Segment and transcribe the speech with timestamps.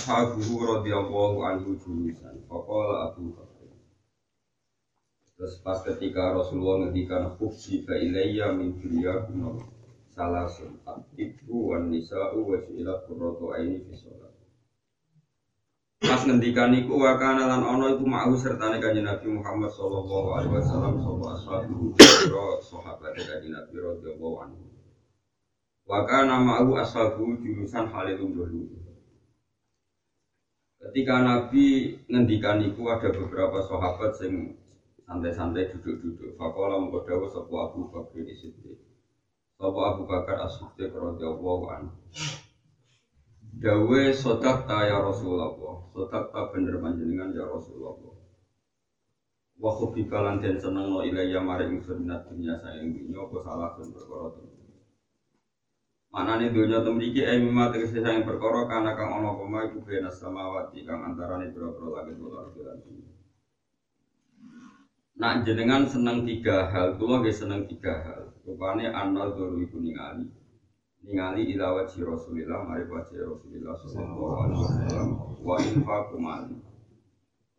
[0.00, 2.40] Ashabuhu radhiyallahu anhu julusan.
[2.48, 3.68] Faqala Abu Bakar.
[5.36, 9.60] Terus pas ketika Rasulullah ngendikan khufsi fa ilayya min dunyakum
[10.16, 13.92] salasun atibu wan nisa'u wa su'ilat qurratu aini fi.
[16.00, 20.56] Pas ngendikan iku wa kana lan ana iku ma'ahu sertane kanjeng Nabi Muhammad sallallahu alaihi
[20.56, 24.64] wasallam sapa ashabu pro sahabat kanjeng Nabi radhiyallahu anhu.
[25.84, 28.64] Wa kana ma'ahu ashabu jurusan halilum dulu.
[30.90, 34.58] Ketika Nabi ngendikan iku ada beberapa sahabat sing
[35.06, 36.34] santai-santai duduk-duduk.
[36.34, 38.74] Faqala mengko dawuh sapa Abu Bakar Siddiq.
[39.54, 41.94] Sapa Abu Bakar As-Siddiq radhiyallahu anhu.
[43.54, 45.54] Dawe sodak ta ya Rasulullah
[45.94, 47.94] Sodak ta bener panjenengan ya Rasulullah
[49.62, 53.70] Wa khubika lan den seneng no ilayya mari ingsun minat dunya sayang dunya apa salah
[53.78, 54.49] sun perkara
[56.10, 60.18] Manane dunya temriki e mimma tegese sayang perkara kana kang ana apa mae iku benas
[60.18, 63.06] samawati kang antarane pira-pira langit lan bumi.
[65.22, 68.34] Nak jenengan seneng tiga hal, kula nggih seneng tiga hal.
[68.42, 70.26] Rupane anal dzuru iku ningali.
[71.06, 75.08] Ningali ila wajhi Rasulillah mari wajhi Rasulillah sallallahu alaihi wasallam
[75.46, 76.56] wa infaqu mali.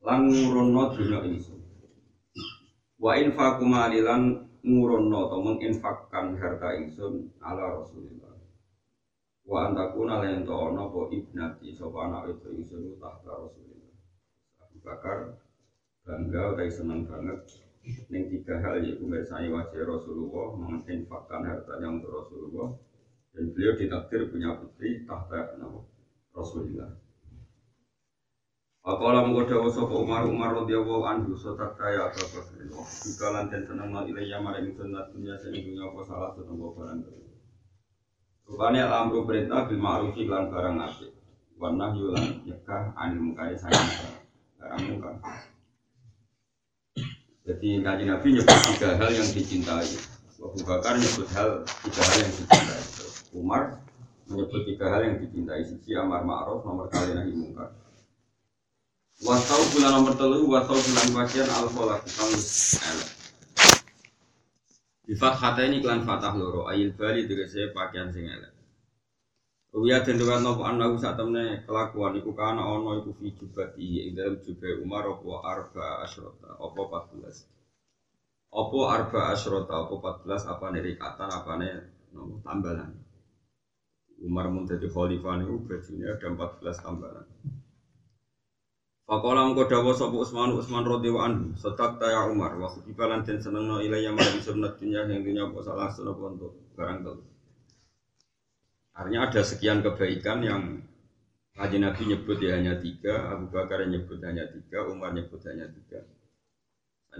[0.03, 1.61] Lan ngurunno dunya ingsun.
[2.99, 8.20] Wa infaqu mali lan ngurunno atau menginfakkan harta ingsun ala Rasulillah
[9.45, 13.93] wa antakuna lan ento ana apa ibnati sapa anak itu ingsun tahta Rasulillah
[14.61, 15.17] Abu Bakar
[16.05, 17.39] bangga kayak seneng banget
[18.13, 22.69] ning tiga hal yaitu mirsani wajah Rasulullah menginfakkan hartanya untuk Rasulullah
[23.33, 25.81] dan beliau ditakdir punya putri tahta nama
[26.35, 26.91] Rasulullah.
[28.81, 32.81] Apalah mengkoda wasapa Umar Umar radhiyallahu anhu sotak kaya atau bakar.
[33.05, 37.30] Jika lanten senang mal ilayya maring sing dunia apa salah satu barang.
[38.51, 41.11] Rupanya amru perintah bil ma'ruf lan barang apik.
[41.55, 42.43] Wa nahyu lan
[42.99, 43.87] anil mukai sayang
[44.59, 45.11] barang muka.
[47.47, 49.87] Jadi kaji Nabi nyebut tiga hal yang dicintai.
[50.41, 52.81] Abu Bakar nyebut hal tiga hal yang dicintai.
[53.31, 53.79] Umar
[54.31, 57.71] menyebut tiga hal yang dicintai sisi amar ma'ruf nomor kali nahi mungkar
[59.21, 63.20] wasau bulan nomor telu wasau bulan bagian al kholat kang elek
[65.11, 66.71] di fathata ini klan fatah loro.
[66.71, 68.55] Ayil bali tegese pakaian sing elek.
[69.75, 72.15] Uya dan dewan nopo anahu saat temne kelakuan.
[72.15, 74.07] Iku kana ono iku fi jubati.
[74.07, 80.65] Ing dalam jubai Umar opo arba asrota opo 14 opo arba asrota opo 14 apa
[80.71, 81.75] nih kata apa nih
[82.15, 82.95] nopo tambalan?
[84.23, 87.27] Umar mun dadi khalifah niku bajunya ada 14 tambalan.
[89.11, 93.43] Fakola mengko dawuh sapa Utsman Utsman radhiyallahu anhu, "Sedaq ta ya Umar, wa khifalan den
[93.43, 97.19] senengno ilayya mari sunnat dunya yang dunya apa salah sunah untuk barang telu."
[98.95, 100.63] Artinya ada sekian kebaikan yang
[101.59, 106.07] Haji Nabi nyebut ya hanya tiga, Abu Bakar nyebut hanya tiga, Umar nyebut hanya tiga.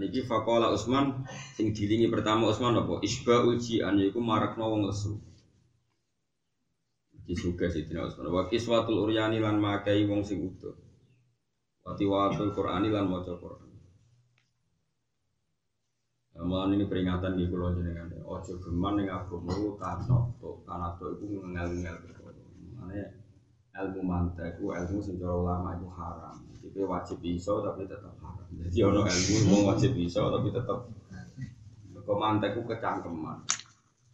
[0.00, 3.04] Niki fakola Utsman sing dilingi pertama Utsman apa?
[3.04, 5.20] Isba uji an yaiku marakno wong lesu.
[7.28, 10.74] disuga Sidina Utsman wa kiswatul uryani lan makai wong sing utuh
[11.82, 13.70] wa tiwatul qur'ani lan maca Qur'an.
[16.32, 18.08] Amalan ini peringatan di pulau jenengan.
[18.24, 21.96] Ojo geman ning agama iku kanoto kanoto iku ngel-ngel.
[22.78, 22.98] Mane
[23.72, 26.36] ilmu mantek ilmu sing cara ulama itu haram.
[26.62, 28.48] Jadi wajib iso tapi tetap haram.
[28.48, 30.88] Jadi ono ilmu wong wajib iso tapi tetap
[32.02, 33.38] kok mantek ku kecangkeman.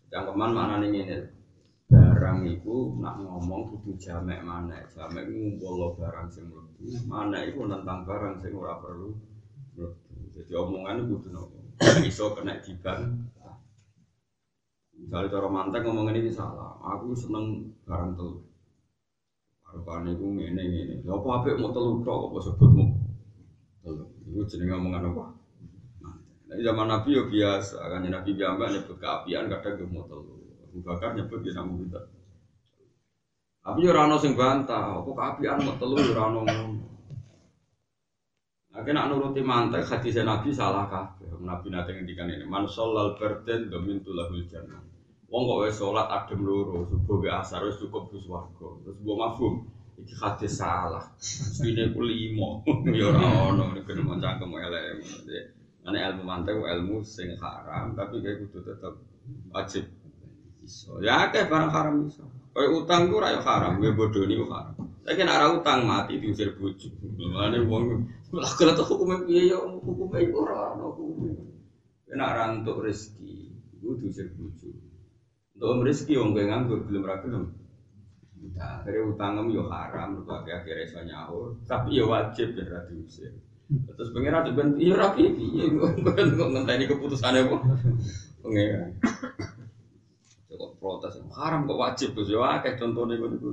[0.09, 1.38] Kecangkeman maknane ngene
[2.29, 7.57] barang itu nak ngomong kudu jamek mana jamek itu ngumpul barang sing mlebu mana itu
[7.65, 9.17] tentang barang sing ora perlu
[10.37, 11.57] jadi omongannya kudu nopo
[12.05, 13.25] iso kena diban
[14.93, 18.45] misalnya cara mantek ngomong ini salah aku seneng barang telu
[19.69, 21.05] Arupane iku ngene ngene.
[21.05, 22.89] Lha apa apik mau telu tok apa sebutmu?
[23.85, 24.01] Telu.
[24.25, 25.25] Iku jenenge omongan apa?
[26.01, 30.09] Nah, zaman Nabi yo biasa, kan Nabi biasa nyebut keapian kadang ge mau
[30.85, 32.01] Bakar nyebut dia namu kita.
[33.65, 36.87] Tapi yo rano sing bantah, apa keapian mau telu yo rano ngono.
[38.73, 41.35] Nah, kena nuruti mantek hadis Nabi salah kabeh.
[41.43, 44.79] Nabi nate ngendikan ini, man sholal berden domin tulahul jannah.
[45.29, 48.69] Wong kok wis salat adem loro, subuh be asar wis cukup wis warga.
[48.81, 49.55] Terus mbok mafhum.
[49.99, 51.05] iki hadis salah.
[51.19, 52.63] Mestine ku limo.
[52.99, 55.03] Ya ora ono nek kena cangkem elek.
[55.85, 58.95] Ane ilmu mantek ilmu sing haram tapi kayak kudu tetep
[59.51, 59.85] wajib.
[61.03, 62.25] Ya akeh barang haram iso.
[62.53, 64.75] Kayak utang ku ora yo haram, gue bodoh niku haram.
[65.05, 66.89] Tapi nek ora utang mati diusir bojo.
[67.17, 67.85] Mulane wong
[68.35, 71.33] lah kira tuh hukumnya piye yo hukumnya iku ora ono hukume.
[72.13, 73.35] Nek ora entuk rezeki,
[73.79, 74.69] iku diusir bojo.
[75.59, 77.45] Untuk rezeki wong kowe nganggur belum ra gelem.
[78.59, 80.99] Nah, akhirnya utangem yo haram, mergo akhirnya iso
[81.67, 83.33] tapi yo wajib ben ra diusir.
[83.69, 87.61] Terus pengiran tuh ben iya rapi, iya kok ngenteni keputusannya kok.
[88.41, 88.91] Pengiran.
[90.79, 93.49] Protes, haram kok wajib Gus ya akeh contohnya kok niku.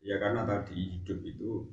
[0.00, 1.68] Ya karena tadi hidup itu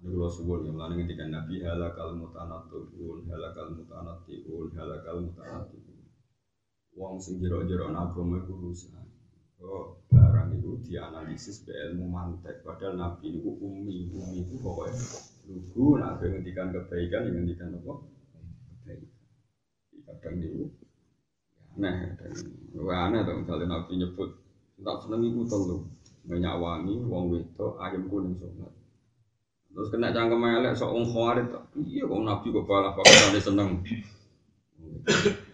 [0.00, 2.88] kalau subuh yang melani ketika Nabi halakal mutanatun,
[3.28, 5.80] halakal mutanatun, halakal mutanatun.
[6.96, 8.96] Wong sing jero-jero agama itu rusak.
[9.60, 12.64] Kok barang itu dianalisis be ilmu mantek.
[12.64, 15.04] Padahal Nabi itu umi, umi itu pokoknya
[15.44, 16.00] lugu.
[16.00, 17.92] Nah, ngendikan kebaikan, ngendikan apa?
[18.80, 19.08] Kebaikan.
[20.08, 20.64] Kadang itu
[21.80, 22.12] aneh.
[22.20, 24.30] Dan aneh tuh misalnya Nabi nyebut
[24.80, 25.84] tak seneng itu telu
[26.28, 28.72] minyak wangi, wong wedok, ayam kuning sholat.
[29.72, 31.48] Terus kena cangkem elek sok wong khawarit.
[31.80, 33.80] Iya kok Nabi kok balah pakai seneng.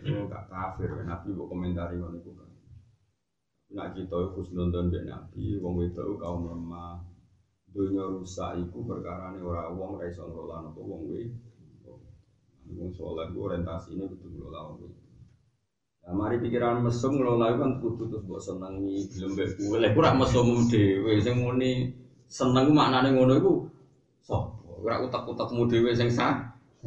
[0.06, 2.50] Oh, gak kafir, Nabi kok komentari ngono kan.
[3.74, 6.98] Nak kita khusnudon mbek Nabi, wong wedok kaum lemah.
[7.70, 11.98] Dunia rusak iku perkara ora wong ra iso napa wong wedok.
[12.72, 15.05] Wong saleh ku orientasine kudu ngelola wong wedok.
[16.06, 19.74] Nah, mari pikiran mesum ngelola kan kudu terus mbok senengi gelem mbek kowe.
[19.82, 21.90] Lek ora mesum dhewe sing muni
[22.30, 23.52] seneng maknane ngono iku
[24.22, 24.54] sapa?
[24.86, 26.46] Ora utak-utakmu dhewe sing sah.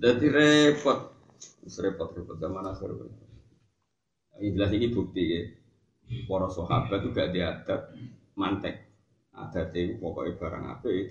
[0.00, 0.98] Jadi repot,
[1.68, 2.88] repot-repot zaman akhir.
[4.40, 5.44] Ini jelas ini bukti ya.
[6.24, 7.80] Para sahabat itu gak diadat
[8.32, 8.80] mantek.
[9.36, 11.04] Adat itu pokoknya barang apa ya.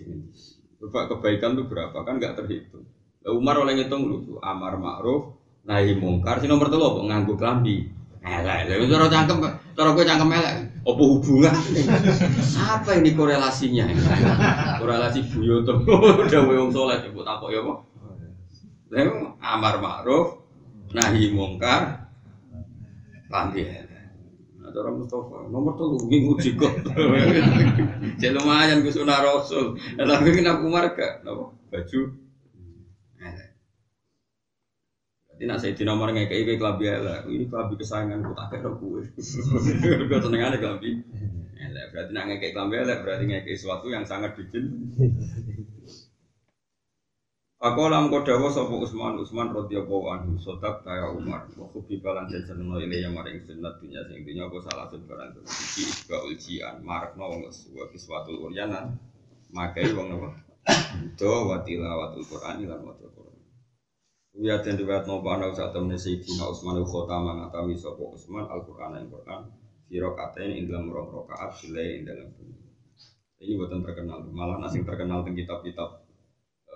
[0.81, 2.89] Coba kebaikan itu berapa kan gak terhitung.
[3.25, 5.34] Umar oleh ngitung dulu, amar ma'ruf,
[5.65, 7.91] nahi mungkar, si nomor telu apa nganggu kelambi.
[8.25, 9.37] Elek, lha cara cangkem,
[9.77, 10.55] cara gue cangkem elek.
[10.81, 11.53] Apa hubungan?
[12.57, 13.85] Apa ini korelasinya?
[14.81, 15.85] Korelasi buyoto.
[15.85, 17.85] Udah wong soleh, ibu takok ya kok.
[18.89, 19.01] Lha
[19.45, 20.41] amar ma'ruf,
[20.89, 22.09] nahi mungkar,
[23.29, 24.09] kelambi elek.
[24.57, 26.73] Nah, cara Mustafa, nomor telu nguji kok.
[28.17, 29.77] Jadi lumayan Gus Sunah Rasul.
[30.01, 31.21] Tapi kenapa Umar gak?
[31.21, 31.53] Napa?
[31.69, 32.24] Baju
[35.35, 38.71] Jadi nak saya di nomor ngekei kayak kelambi elek, ini kelambi kesayangan ku tak kira
[38.71, 39.03] kue.
[40.07, 41.03] Gue seneng aja kelambi.
[41.59, 44.95] Elek berarti nak ngekei kelambi elek berarti ngekei sesuatu yang sangat bikin.
[47.59, 51.51] Aku lam kodawa sopo Usman Usman radhiyallahu anhu sodak kaya Umar.
[51.59, 55.41] Waktu bibalan dan seneng ile yang maring sunat dunia sing dunia aku salah sebarang itu.
[55.43, 58.95] Iki isba ujian marak no wong sebuah kiswatu uryanan.
[59.51, 60.29] Makai wong apa?
[61.19, 63.09] Do watila watul Quran ilan watul
[64.35, 68.99] Wia dan riwayat nopo anak saat temen Sayyidina Utsman khota mengatami sopo Utsman Al Quran
[68.99, 69.41] yang Quran
[69.87, 72.27] Siro katain ing dalam rong rokaat sile ing dalam
[73.35, 75.89] Ini buatan terkenal, malah nasi terkenal tentang kitab-kitab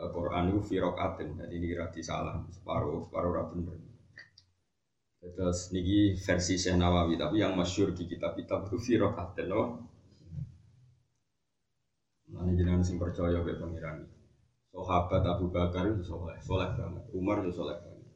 [0.08, 3.92] Quran itu firokatin, jadi ini kira salah separuh separuh rapun bener.
[5.20, 9.84] Terus niki versi Syekh Nawawi, tapi yang masyur di kitab-kitab itu firokatin, loh.
[12.32, 14.19] Nah, ini jenengan sing percaya be pangeran
[14.70, 17.04] sahabat Abu Bakar itu soleh, soleh banget.
[17.14, 18.14] Umar itu soleh banget.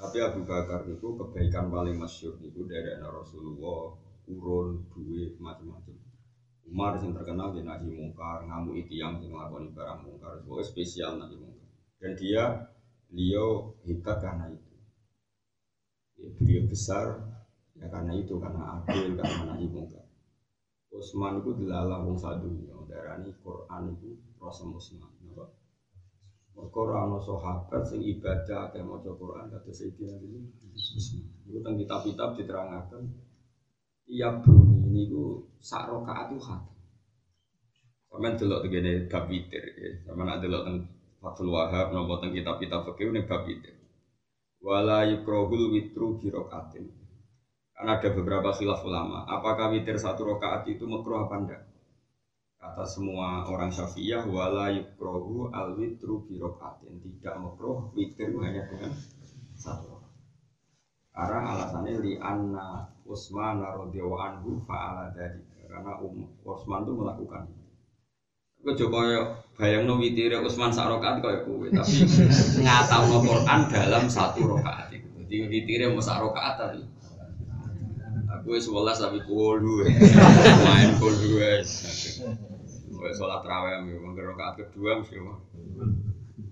[0.00, 5.92] Tapi Abu Bakar itu kebaikan paling masyur itu dari Rasulullah, urun, duit, macam-macam.
[6.70, 11.34] Umar yang terkenal di nahi mungkar, ngamu itu yang melakukan barang mungkar, pokoknya spesial nahi
[11.34, 11.68] mungkar.
[12.00, 12.44] Dan dia,
[13.10, 14.72] beliau hebat karena itu.
[16.16, 17.06] Ya, beliau besar,
[17.74, 20.06] ya karena itu, karena adil, karena nahi mungkar.
[20.90, 25.19] Utsman itu dilalah wong sadunya, darani Quran itu Rasul Utsman.
[26.54, 30.40] Mereka orang sahabat sing ibadah kayak mau Quran kata Sayyidina ini.
[31.46, 33.02] Itu tentang kitab-kitab diterangkan.
[34.10, 36.62] Tiap bumi ini ku sak rokaat hat.
[38.10, 39.62] Sama delok begini bab witir,
[40.02, 40.90] sama nak delok tentang
[41.22, 43.76] Fathul Wahab, nopo tentang kitab-kitab fikih ini bab witir.
[44.60, 46.84] Wala witru birokaatin.
[47.70, 49.24] Karena ada beberapa khilaf ulama.
[49.24, 51.62] Apakah witir satu rokaat itu makruh apa enggak?
[52.60, 58.92] Kata semua orang Syafi'iyah wala yukrohu al witru birokaatin tidak makruh witir hanya dengan
[59.56, 60.04] satu.
[61.08, 67.48] Karena alasannya li anna Utsman radhiyallahu anhu fa'ala dari karena um, Utsman itu melakukan.
[68.60, 69.00] Kau coba
[69.56, 72.04] bayang no witir Utsman sak rokaat kaya kowe tapi
[72.68, 75.08] ngatau no Quran dalam satu rokaat itu.
[75.16, 76.84] Jadi witir mau sak rokaat tadi.
[78.36, 79.88] Aku sebelas tapi kul dua,
[80.68, 81.16] main kul
[83.00, 85.16] Gue sholat raweh, mungkin rokaat kedua mesti.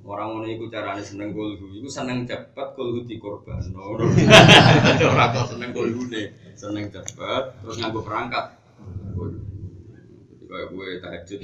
[0.08, 3.60] Orang ngono iku carane seneng kulhu, iku seneng cepet kulhu dikorban.
[5.12, 8.56] Ora kok seneng kulhune, seneng cepet terus nganggo perangkat.
[10.32, 11.40] Jadi kaya gue tahajud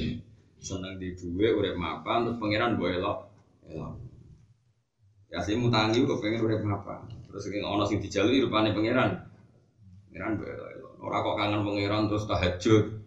[0.64, 3.18] seneng di duwe urip mapan terus pangeran mbok elok.
[3.68, 3.92] Elok.
[5.28, 7.04] Ya sih mutangi kok pengen urip mapan.
[7.28, 9.28] Terus sing ana sing dijalui rupane pangeran.
[10.08, 10.68] Pangeran mbok elok.
[10.80, 10.92] elok.
[11.04, 13.03] Ora kok kangen pangeran terus tahajud.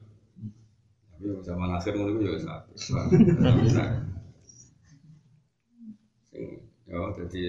[1.18, 2.62] Tapi zaman akhir ngono iku ya.
[6.30, 6.46] Sing
[6.86, 7.44] ya jadi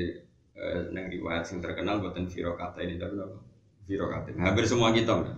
[0.57, 3.37] eh, nang riwayat sing terkenal buatan kata ini tapi apa?
[3.85, 4.33] Firokata.
[4.41, 5.21] Hampir semua kitab.
[5.29, 5.33] ya.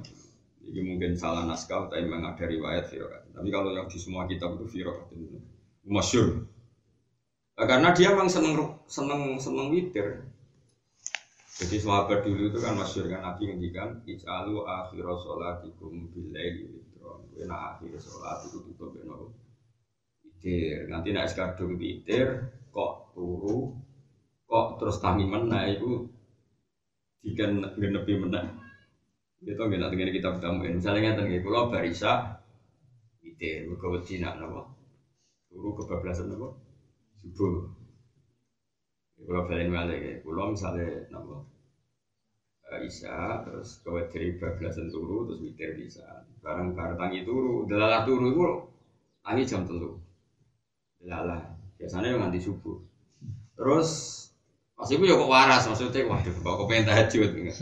[0.70, 3.34] Ini mungkin salah naskah tapi memang ada riwayat firokata.
[3.34, 5.42] Tapi kalau yang di semua kitab itu firokata itu
[5.82, 6.46] masyur.
[7.58, 8.54] Nah, karena dia memang seneng
[8.86, 10.22] seneng seneng witir.
[11.60, 16.89] Jadi sahabat dulu itu kan masyur kan Nabi ngendikan Ij'alu akhira sholatikum witron
[17.34, 19.30] Wena akhir sholat itu tutup ya nopo
[20.24, 23.70] Witir Nanti nak sekadung witir Kok turu
[24.46, 26.10] Kok terus kami menah itu
[27.26, 28.46] Jika genepi menah
[29.42, 32.12] Itu nggak nanti kita bertamuin Misalnya nggak Kalau barisa
[33.22, 34.60] Witir Mereka wedi nak nopo
[35.50, 36.70] Turu kebablasan nopo
[37.20, 37.68] Subuh.
[39.20, 39.68] Kalau balik
[40.00, 41.44] ya, kalau misalnya nopo
[42.78, 46.22] Isya terus kowe dari bablasan turu terus witir bisa.
[46.38, 48.42] Barang barang tangi turu delalah turu itu
[49.26, 49.98] tangi jam telu.
[51.02, 51.42] Delalah.
[51.80, 52.78] Biasanya yang nganti subuh.
[53.58, 53.88] Terus
[54.80, 57.52] pas itu ya kok waras maksudnya waduh kok kok pengen tahajud ini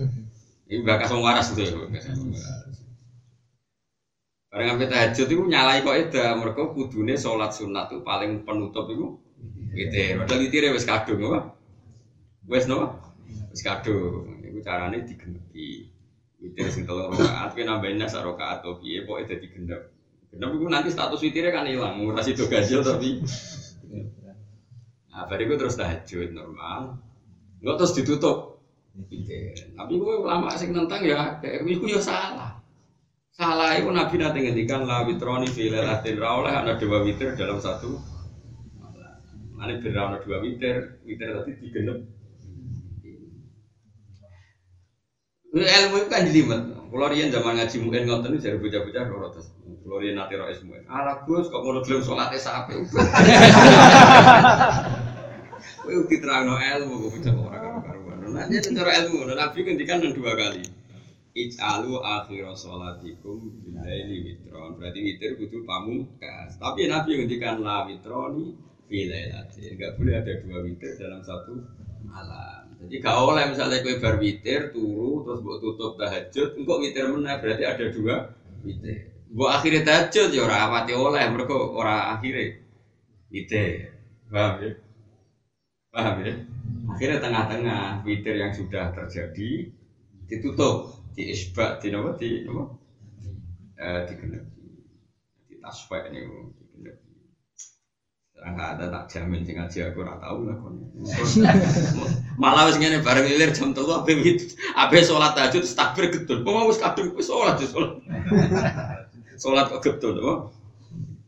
[0.86, 2.76] bakas wong waras gitu ya bakas wong waras.
[4.54, 9.18] barang sampai tahajud itu nyalai kok itu mereka kudune sholat sunat itu paling penutup itu
[9.74, 11.58] witir padahal witirnya wis kadung apa?
[12.46, 13.02] Wis no
[13.50, 15.86] wis kadung iku carane digenepi.
[16.38, 19.90] Witir sing telu rakaat ki nambahin sak rakaat to piye pokoke dadi genep.
[20.34, 23.22] Genep iku nanti status witirnya kan hilang ora sido gasil tapi
[25.10, 26.98] nah bariku terus tahajud normal.
[27.62, 28.38] Nggak terus ditutup.
[29.78, 32.58] Tapi gue ulama sing nentang ya kayak iku ya salah.
[33.34, 36.18] Salah itu nabi nanti ngendikan la witroni fi lailatin.
[36.18, 38.18] Ra oleh ana dua witir dalam satu
[39.58, 42.17] Ini benar dua witir, witir tadi digenep
[45.66, 46.62] ilmu itu kan jelimet.
[46.88, 49.48] Kalau zaman ngaji mungkin ngonten itu jadi bocah-bocah loro terus.
[49.84, 50.84] Kalau rian nanti roh mungkin.
[50.88, 52.76] Alah gus kok mau gelem sholatnya sapi.
[55.88, 58.16] Kowe udah diterangno ilmu kok bocah kok ora karu-karuan.
[58.28, 60.60] Nah, jadi cara ilmu, Nabi ngendikan dua kali.
[61.32, 64.76] Ij'alu akhir sholatikum bilaili witron.
[64.76, 66.60] Berarti witir kudu pamungkas.
[66.60, 68.52] Tapi Nabi ngendikan la witroni
[68.88, 69.76] bilailatin.
[69.76, 71.64] Enggak boleh ada dua witir dalam satu
[72.04, 72.67] malam.
[72.78, 77.42] Jadi gak oleh misalnya kue bar witir turu terus buat tutup tahajud, engkau witir mana
[77.42, 78.30] berarti ada dua
[78.62, 79.10] witir.
[79.34, 82.62] Buat akhirnya tahajud ya orang awati oleh mereka orang akhirnya
[83.34, 83.98] witir.
[84.30, 84.70] Paham ya?
[85.90, 86.32] Paham ya?
[86.88, 89.74] Akhirnya tengah-tengah witir yang sudah terjadi
[90.28, 92.62] ditutup, diisbat, di nama di nama
[93.80, 94.66] eh, digenepi,
[95.50, 96.20] di tasfek ini
[98.38, 98.48] digenepi.
[98.48, 100.74] Sekarang nggak ada tak jamin sing ngaji aku ora tahu lah kon.
[102.42, 106.46] Malah wis ngene bareng lilir jam 3 ape wit ape salat tahajud takbir gedul.
[106.46, 107.92] Kok wis kadung wis salat salat.
[109.34, 110.34] Salat kok gedul apa?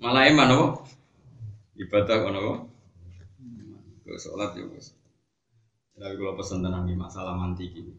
[0.00, 0.66] Malah eman apa?
[1.76, 2.54] Ibadah kono apa?
[4.06, 4.94] Kok salat ya wis.
[6.00, 7.92] Tapi kalau pesen tenang di masalah mantik ini,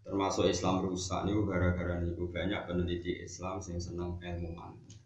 [0.00, 4.96] termasuk Islam rusak ini gara-gara niku banyak peneliti Islam yang seneng ilmu mantik.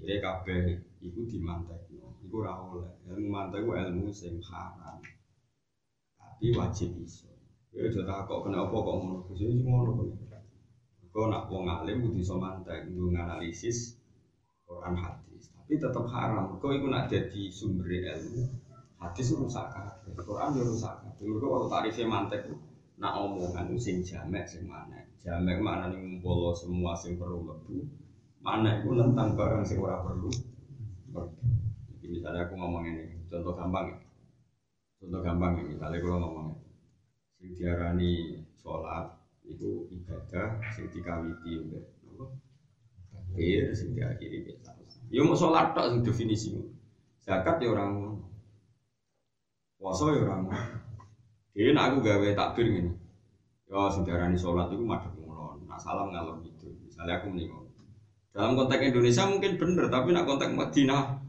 [0.00, 1.92] Akhirnya kabeh iku dimantek
[2.32, 2.88] iku ora oleh.
[3.12, 4.96] Ilmu mantek ku ilmu sing haram.
[6.16, 7.28] Tapi wajib iso.
[7.76, 9.28] Ya aja takok kenapa kok ngono.
[9.36, 10.32] Sing ngono kok.
[11.12, 14.00] Kok nak wong alim kudu iso mantek nggo analisis
[14.64, 15.52] Quran hadis.
[15.52, 16.56] Tapi tetap haram.
[16.56, 18.48] Kok iku nak dadi sumber ilmu.
[18.96, 20.16] Hadis rusak kabeh.
[20.16, 21.28] Quran yo rusak kabeh.
[21.28, 22.48] Mergo kalau tarifnya mantek
[22.96, 25.04] nak omongan sing jamek sing mana.
[25.20, 27.84] Jamek mana nih ngumpul semua sing perlu lebu.
[28.40, 30.32] Mana itu tentang barang sing ora perlu.
[31.12, 31.61] Jadi
[32.10, 33.98] misalnya aku ngomong ini, contoh gampang ya.
[34.98, 36.48] Contoh gampang ya, misalnya kalau ngomong
[37.38, 39.10] sing diarani sholat
[39.42, 42.24] itu ibadah sing dikawiti udah apa?
[43.10, 44.78] Takbir sing diakhiri biasa.
[45.10, 46.54] Ya mau sholat tak sing definisi.
[47.22, 48.18] Zakat ya orang
[49.78, 50.50] puasa ya orang
[51.52, 52.90] Jadi nak aku gawe takbir gini.
[53.66, 55.66] Ya sing diarani sholat itu madhep ngulon.
[55.66, 56.70] Nak salam ngalor gitu.
[56.86, 57.62] Misalnya aku mending
[58.32, 61.20] dalam konteks Indonesia mungkin bener, tapi nak konteks Madinah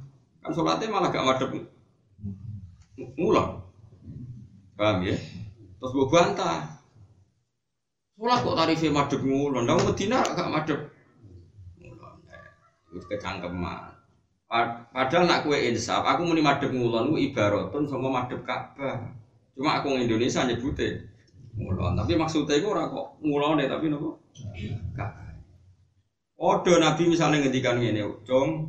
[0.43, 1.49] kan sholatnya malah gak madep
[3.15, 3.63] ngulon.
[4.75, 5.15] Paham ya?
[5.79, 6.67] Terus gue bantah.
[8.13, 10.79] Sekolah kok tarifnya madep ngulon, nang Medina gak madep
[11.79, 12.15] ngulon.
[12.91, 13.95] Wis kecangkeman.
[14.51, 18.99] Pa- Padahal nak kue insaf, aku muni madep ngulon ku ibaratun sama madep Ka'bah.
[19.57, 21.07] Cuma aku Indonesia nyebute
[21.57, 24.19] ngulon, tapi maksudnya itu ora kok ngulone tapi nopo?
[24.93, 25.33] Ka'bah.
[26.37, 28.67] Odo Nabi misalnya ngendikan ngene, "Cung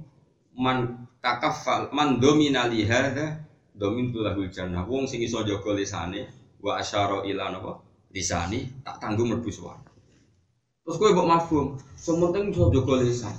[0.54, 3.40] man takafal man domina li hadza
[3.72, 6.28] domin tulahul jannah." Wong sing iso jaga lisane
[6.60, 7.80] wa asyara ila napa?
[8.12, 9.88] Lisani tak tanggung mlebu swarga.
[10.84, 11.66] Terus kowe mbok mafhum,
[11.96, 13.34] sing penting iso jaga lisan.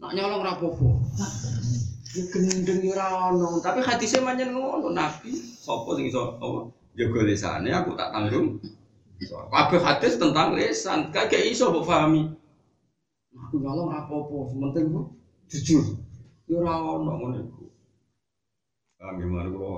[0.00, 0.56] Nak nyolong ra.
[2.08, 5.28] Ini gendeng ora ono, tapi hadisnya manjen ngono Nabi
[5.60, 6.72] sapa sing iso apa?
[6.96, 8.56] Jaga lisane aku tak tanggung.
[9.28, 12.32] Kabeh hadis tentang lisan, kagak iso mbok pahami.
[13.34, 15.12] Aku nyolong apa-apa, sementing ku
[15.50, 15.84] jujur.
[16.48, 17.62] Ya ora ono ngono iku.
[19.04, 19.72] Ah gimana kula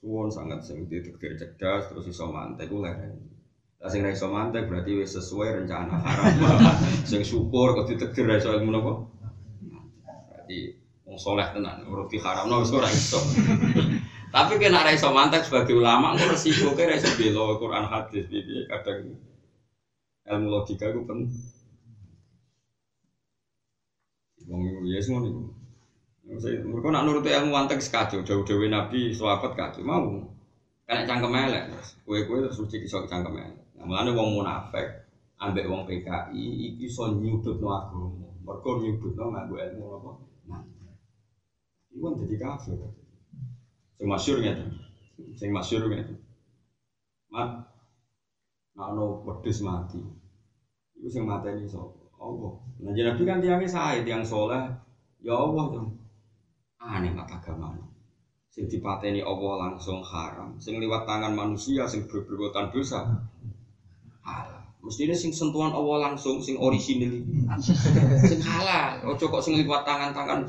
[0.00, 3.14] suwon sangat sing ditekir cerdas terus iso mantek ku leren.
[3.80, 6.32] Lah sing ra iso mantek berarti wis sesuai rencana haram.
[7.10, 8.92] sing syukur kok ditekir ra iso ilmu napa?
[10.28, 10.58] Berarti
[11.06, 13.20] wong soleh tenan, urut di haramno wis ora iso.
[14.34, 18.24] Tapi kena ra iso mantek sebagai ulama kok resiko ke ra iso bela Quran hadis
[18.30, 18.98] piye kadang
[20.32, 21.40] ilmu logika ku penting.
[24.48, 25.32] Wong ya semua nih.
[26.26, 30.26] Mereka nak nuruti ilmu wantek sekacau, jauh-jauh Nabi, sahabat kacau mau.
[30.82, 31.64] Karena cangkem elek,
[32.06, 33.66] kue-kue terus suci kisah cangkem elek.
[33.78, 34.86] Nah, mulanya wong munafik,
[35.38, 38.26] ambek wong PKI, iki so nyudut no agama.
[38.42, 40.10] Nyudut no nganggo ilmu apa?
[40.50, 40.62] Nah,
[41.94, 42.78] kan jadi kafir.
[43.98, 44.64] Sing masyur gitu,
[45.34, 46.14] sing masyur gitu.
[47.30, 47.66] Mat,
[48.78, 49.98] nak no wedus mati,
[50.94, 51.90] itu sing mati ini so.
[52.16, 52.52] Allah.
[52.80, 54.62] Nah, Nabi kan tiangnya saya, tiang soleh.
[55.20, 55.84] Ya Allah.
[56.80, 57.76] Aneh mata agama.
[58.48, 60.56] Sing dipateni Allah langsung haram.
[60.56, 63.04] Sing liwat tangan manusia, sing berperbuatan dosa.
[64.24, 64.64] Halal.
[64.80, 67.26] Mestinya sing sentuhan Allah langsung, sing orisinil
[68.24, 69.02] sing halal.
[69.12, 70.46] Ojo kok sing liwat tangan-tangan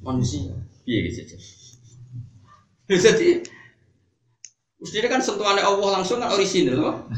[0.00, 0.54] manusia.
[0.86, 1.36] Piye gitu.
[2.86, 3.42] Jadi
[4.76, 7.10] Mestinya kan sentuhannya Allah langsung kan orisinil loh.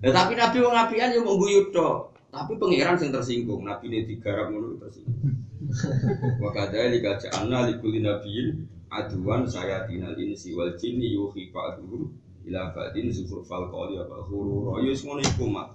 [0.00, 2.15] Ya, tapi Nabi wong apian yo guyu tok.
[2.36, 5.40] Tapi pangeran sing tersinggung, Nabi ini digarap ngono tersinggung.
[6.42, 12.12] Wa kadzalika ja'alna likulli nabiyyin aduan sayatinal insi wal jinni yuhi ba'duhum
[12.44, 14.84] ila ba'din zukhrufal qawli wa ghurura.
[14.84, 15.72] Ya wis ngono iku mat.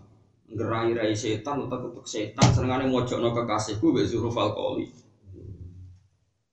[0.52, 4.86] Ngerai-rai setan utek-utek setan senengane mojokno kekasihku mbek zukhrufal qawli.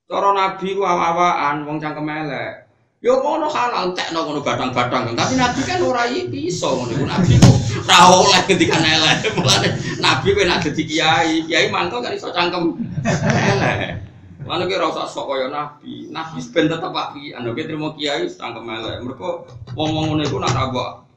[0.09, 2.65] Cara Nabi ku awa-awaan wong cangkem elek.
[3.05, 5.13] Yo ngono halal tekno ngono gadang-gadang.
[5.13, 7.58] Tapi Nabi kan ora iso ngono iku Nabi ku
[7.89, 9.33] ora oleh ngendikan elek.
[10.05, 12.77] Nabi kowe dadi kiai, kiai mangkel kan iso cangkem
[13.25, 14.05] elek.
[14.45, 16.13] Lan ki ora usah sok kaya Nabi.
[16.13, 17.33] Nabi ben tetep api.
[17.33, 19.01] Anu ki trimo kiai cangkem elek.
[19.01, 21.09] Mergo wong-wong ngono iku nak rabok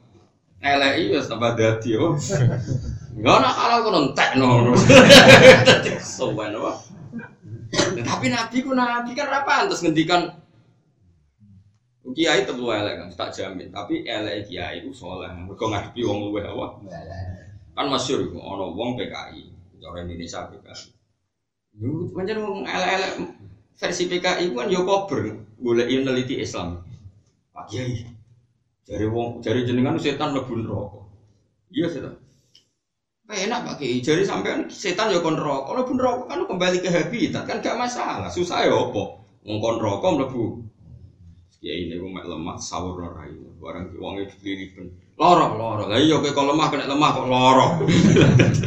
[0.62, 2.16] eleki wis tambah dadi yo.
[3.12, 4.72] Enggak nak halal kono entekno
[6.32, 6.72] apa?
[8.00, 10.32] Tapi Nabi ku Nabi kan ora pantes ngendikan
[12.02, 13.70] Kiai tetep elek kan, tak jamin.
[13.70, 15.30] Tapi elek kiai itu soleh.
[15.30, 16.82] Mereka ngadepi wong luweh apa?
[17.78, 19.42] Kan masyur itu, ono wong PKI.
[19.78, 20.90] Cara Indonesia PKI.
[21.78, 23.12] Yo, pancen wong elek-elek
[23.78, 25.46] versi PKI itu kan yo kober.
[25.62, 26.82] Golek neliti Islam.
[27.54, 28.02] Pak Kiai.
[28.82, 31.00] Jari wong, jari jenengan setan mlebu neraka.
[31.70, 32.18] Iya setan.
[33.30, 35.70] Enak Pak Kiai, jari sampean setan yo kon neraka.
[35.70, 38.26] Mlebu neraka kan kembali ke habitat kan gak masalah.
[38.26, 39.22] Susah ya apa?
[39.46, 40.71] Wong kon neraka mlebu
[41.62, 46.18] ya ini gue mek lemah sahur ora ini barang uangnya diliripen loro loro lah iya
[46.18, 47.66] kowe lemah kena lemah kok loro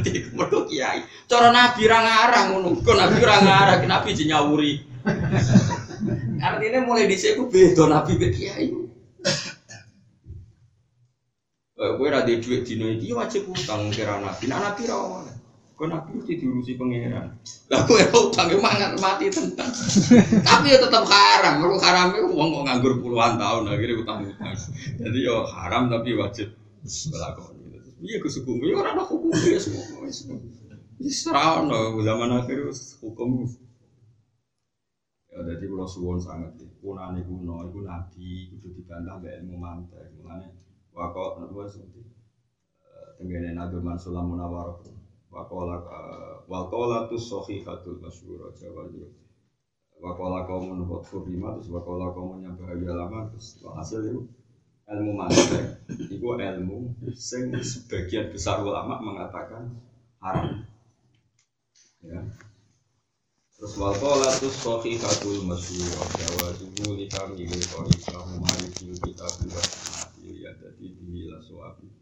[0.06, 1.02] dadi mergo kiai.
[1.26, 2.70] Cara nabi ra ngarang ngono.
[2.84, 4.74] Kok nabi ra ngarang nabi jenyawuri
[6.46, 8.68] artinya mulai dhisik ku beda nabi be kiai.
[11.76, 15.35] Eh, gue ada duit dino iki wajib utang kira nabi, nah nabi ra.
[15.76, 17.36] Kau nabi mesti diurusi pangeran.
[17.68, 19.68] Lah gue utang mangan mati tentang.
[20.40, 21.60] Tapi ya tetap haram.
[21.60, 24.56] Kalau haram itu uang kok nganggur puluhan tahun akhirnya utang utang.
[24.96, 26.56] Jadi ya haram tapi wajib
[27.12, 27.52] berlaku.
[28.00, 28.72] Iya kesuku.
[28.72, 30.08] Ya orang ada hukum ya semua.
[30.96, 32.72] Ini serah no zaman akhir
[33.04, 33.44] hukum.
[35.28, 40.08] Ya jadi kalau suwon sangat punane kuno itu nabi itu dibantah mbak ilmu mantek.
[40.24, 40.56] Mulane
[40.96, 42.00] wakok nopo seperti
[43.20, 44.80] tenggene nabi Mansur Munawar
[45.36, 45.84] Wakola
[46.48, 48.88] wakola tu sohihatul masyhur Jawa.
[50.00, 54.24] Wakola kaumun hotfur lima terus wakola kaumun yang lama terus hasil itu
[54.88, 59.76] ilmu mantek itu ilmu sing sebagian besar ulama mengatakan
[60.24, 60.64] haram.
[62.00, 62.24] Ya.
[63.60, 69.68] Terus wakola tu sohihatul masyhur Jawa juga likami likami kamu maliki kita buat
[70.00, 71.95] mati ya jadi dihilas suapi.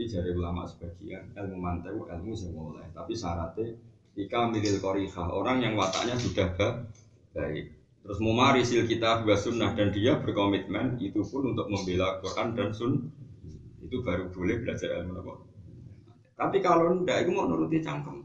[0.00, 2.32] Tapi dari ulama sebagian ilmu mantek itu ilmu
[2.72, 2.88] yang.
[2.96, 3.76] Tapi syaratnya
[4.16, 6.88] jika milil korihah orang yang wataknya sudah ba-
[7.36, 7.68] baik.
[8.00, 13.12] Terus memarisil kita dua sunnah dan dia berkomitmen itu pun untuk membela Quran dan sun
[13.84, 15.32] itu baru boleh belajar ilmu apa.
[16.32, 18.24] Tapi kalau ndak itu mau nuruti cangkem.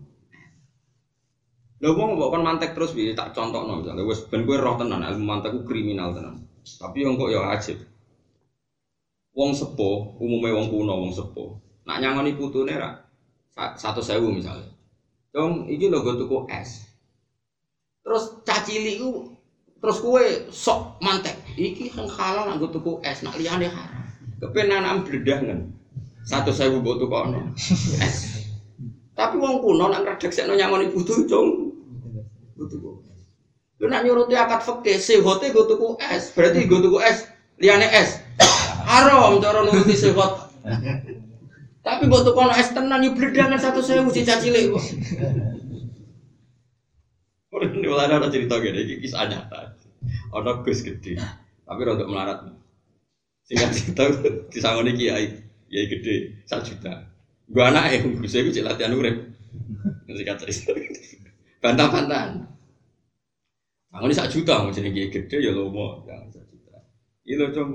[1.83, 5.51] Lha mbok kon mantek terus piye tak contohno misalnya wis ben roh tenan ilmu mantek
[5.51, 6.39] ku kriminal tenan.
[6.63, 7.83] Tapi yang kok ya ajib.
[9.35, 11.64] Wong sepuh, umumnya wong kuno wong sepuh.
[11.85, 12.97] Nak nyangoni putune ra
[13.53, 14.67] sa- satu sewu misalnya.
[15.29, 16.89] Dong, iki lho gue tuku es.
[18.01, 19.29] Terus cacili ku
[19.77, 21.37] terus kue sok mantek.
[21.53, 24.01] Iki kan halal nak tuku es, nak liyane haram.
[24.41, 25.59] Kepen anak bledah kan.
[26.25, 27.53] Satu sewu mbok tukono.
[28.01, 28.49] Es.
[29.15, 31.13] Tapi wong kuno nak ngredeksekno nyangoni putu.
[32.55, 32.89] Gue tuku.
[33.75, 36.33] Lu nak nyuruti akad fikih, sehote gue tuku es.
[36.33, 37.29] Berarti gue tuku es,
[37.61, 38.23] liyane es.
[38.87, 40.31] Haram cara nuruti sehot.
[41.85, 44.73] Tapi buat tukang es tenan yo bledangan satu sewu cicak cilik.
[47.53, 49.77] Orang ini malah ada cerita ini kisah nyata.
[50.33, 51.15] Ada gus gede,
[51.63, 52.51] tapi untuk melarat.
[53.45, 54.03] Singkat cerita,
[54.49, 55.29] disangoni kiai,
[55.69, 57.05] kiai gede, satu juta.
[57.45, 59.15] Gua anak yang gus saya bisa latihan urep.
[60.09, 60.73] Singkat cerita,
[61.61, 62.43] bantah-bantahan.
[63.93, 66.77] Sangoni satu juta, mau jadi kiai gede ya lo mau, jangan satu juta.
[67.23, 67.71] Ini cong,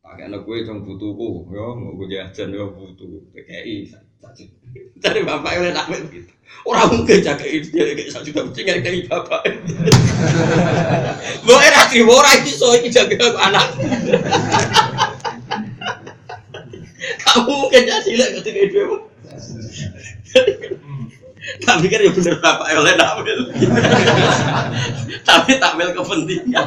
[0.00, 3.92] pakai anak gue cong butuhku, ya mau gue jajan ya butuh, PKI.
[5.00, 6.32] Dari bapak yang nak begitu.
[6.66, 9.42] Orang mungkin jaga itu dia kayak satu juta mesti nggak dari bapak.
[11.44, 13.66] Gue enak sih, orang itu so ini jaga anak.
[17.20, 18.82] Kamu mungkin jadi lah ketika itu.
[21.64, 23.38] Tak pikir ya bener bapak yang tampil.
[25.28, 26.66] Tapi tampil kepentingan.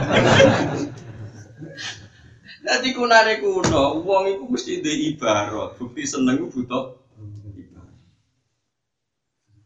[2.63, 5.75] Jadi kunane kuno, uang itu mesti di ibarat.
[5.75, 6.95] Bukti seneng butuh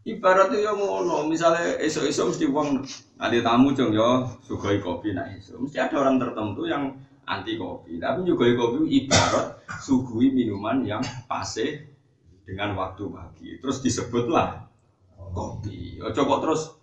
[0.07, 0.49] ibarat.
[0.49, 2.81] Itu ya ngono, misalnya esok-esok mesti uang
[3.21, 5.69] ada tamu cong ya, sugoi kopi nah esok.
[5.69, 6.89] Mesti ada orang tertentu yang
[7.29, 8.01] anti kopi.
[8.01, 11.85] Tapi juga kopi ibarat suguhi minuman yang pase
[12.47, 13.49] dengan waktu pagi.
[13.61, 14.65] Terus disebutlah
[15.37, 16.01] kopi.
[16.01, 16.73] Oh, coba terus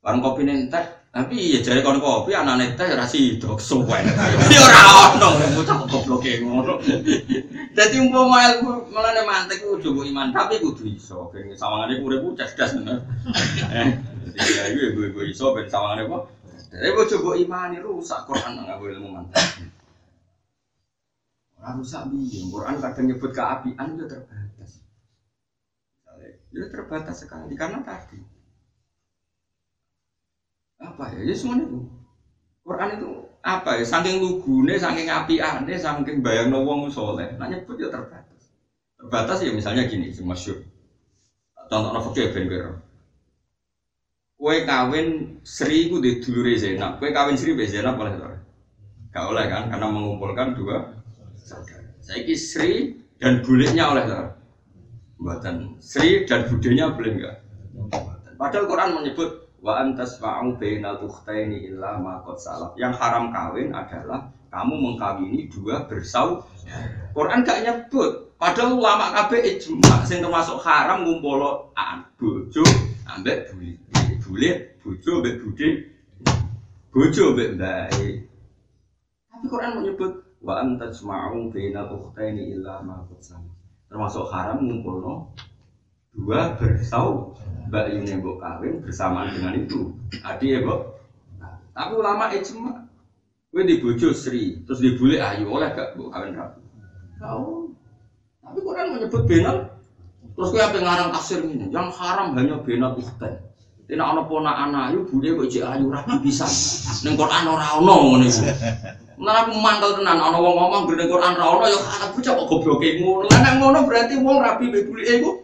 [0.00, 4.02] barang kopi teh, tapi ya jadi kon kopi anak teh rasi dok suwe.
[4.50, 6.82] Ya ora ono bocah goblok e ngono.
[7.70, 11.30] Dadi umpama ilmu melane mantek coba iman, tapi kudu iso.
[11.30, 12.98] Ben sawangane urip ku cerdas bener.
[13.78, 13.94] Eh,
[14.34, 16.18] jadi ya gue gue gue iso ben sawangane apa?
[16.82, 19.70] Gue coba imani rusak Quran nggak boleh ilmu mantek.
[21.62, 22.42] Ora rusak piye?
[22.50, 24.70] Quran kadang nyebut keapian itu terbatas.
[26.50, 28.33] Ya terbatas sekali karena tadi
[30.84, 31.20] apa ya?
[31.24, 31.80] Ya semua itu.
[32.64, 33.08] Quran itu
[33.40, 33.84] apa ya?
[33.84, 37.36] Saking lugune, saking apiane, saking bayangno wong soleh.
[37.40, 38.52] Nah nyebut ya terbatas.
[39.00, 40.12] Terbatas ya misalnya gini.
[40.12, 42.72] Contohnya fakir ben kira.
[44.34, 46.56] Kue kawin Sri ku di dulure.
[47.00, 48.36] Kue kawin Sri be Zainab boleh ora?
[49.14, 49.70] Gak oleh kan?
[49.72, 51.00] Karena mengumpulkan dua.
[52.04, 54.36] Saya Sri dan buliknya oleh ora?
[55.16, 57.34] Buatan Sri dan budenya boleh enggak?
[58.36, 62.76] Padahal Quran menyebut wa antas ma'u bainal ukhtaini illa ma qad salaf.
[62.76, 66.44] Yang haram kawin adalah kamu mengkawini dua bersaudara.
[67.16, 68.36] Quran gak nyebut.
[68.36, 72.60] Padahal ulama kabeh ijma sing termasuk haram ngumpul an bojo
[73.08, 73.80] ambek bulit.
[74.20, 75.68] Bulit bojo ambek bude.
[76.92, 78.10] Bojo ambek mbake.
[79.32, 80.12] Tapi Quran menyebut
[80.44, 83.54] wa antas ma'u bainal ukhtaini illa ma qad salaf.
[83.88, 85.32] Termasuk haram ngumpulno
[86.14, 87.34] dua bersaudara.
[87.64, 89.90] Mbak ini mbok kawin bersamaan dengan itu.
[90.20, 90.80] Adi ya, Mbok.
[91.74, 92.86] Tapi ulama ijma.
[93.50, 96.60] Kowe di bojo Sri, terus dibully ayu oleh gak mbok kawin rapi.
[97.18, 97.72] Kau.
[98.44, 99.74] Tapi Quran menyebut benal.
[100.38, 101.72] Terus kowe apa ngarang tafsir ini?
[101.72, 103.40] Yang haram hanya benal ukhtan.
[103.84, 106.46] Tidak ana ponakan ayu, bude kok jek ayu rapi bisa.
[107.04, 108.28] Ning Quran ora ono ngene.
[109.14, 112.46] Nah aku mantel tenan ana wong ngomong ning Quran ora ono ya aku bocah kok
[112.48, 113.28] gobloke ngono.
[113.28, 115.43] Lah nek ngono berarti wong rapi mbek bulike iku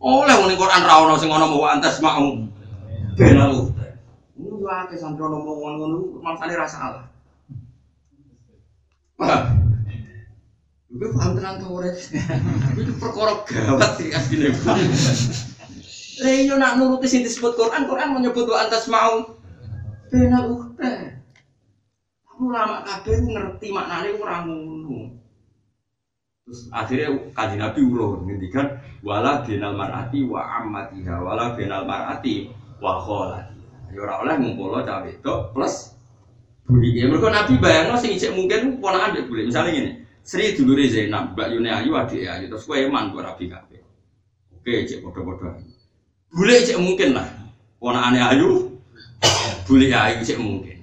[0.00, 2.32] oleh ngene Quran ra ono sing ana mau antas mau.
[3.20, 4.00] Benal ukhtan.
[4.40, 7.04] Ini juga akeh santri ono ngomong ngono maksane ra salah.
[9.20, 9.44] Wah.
[10.90, 11.92] Gue paham tenang tuh ora.
[11.92, 14.56] Itu perkara gawat sih asline.
[16.20, 19.24] Lah iya nak nuruti sing disebut Quran, Quran menyebut wa antas mau
[20.12, 21.16] benal ukhta.
[22.28, 25.16] Aku lama kabeh ngerti maknane ora ngono.
[26.50, 28.66] Terus akhirnya kaji Nabi ulo ngendikan
[29.06, 32.50] wala benal mar'ati wa ammatiha wala benal mar'ati
[32.82, 33.94] wa kholatiha.
[33.94, 35.94] Ya ora oleh ngumpulno cah wedok plus
[36.66, 36.98] buli.
[36.98, 39.46] Ya mergo Nabi bayangno sing ijek mungkin ponakan mbek buli.
[39.46, 39.90] Misalnya gini,
[40.26, 43.78] Sri dulure Zainab, Mbak Yune Ayu adik Ayu terus kowe eman kok rabi kabeh.
[44.50, 45.54] Oke, cek padha-padha.
[46.34, 47.30] Bule cek mungkin lah.
[47.78, 48.74] Ponakane Ayu,
[49.70, 50.79] bule Ayu cek mungkin.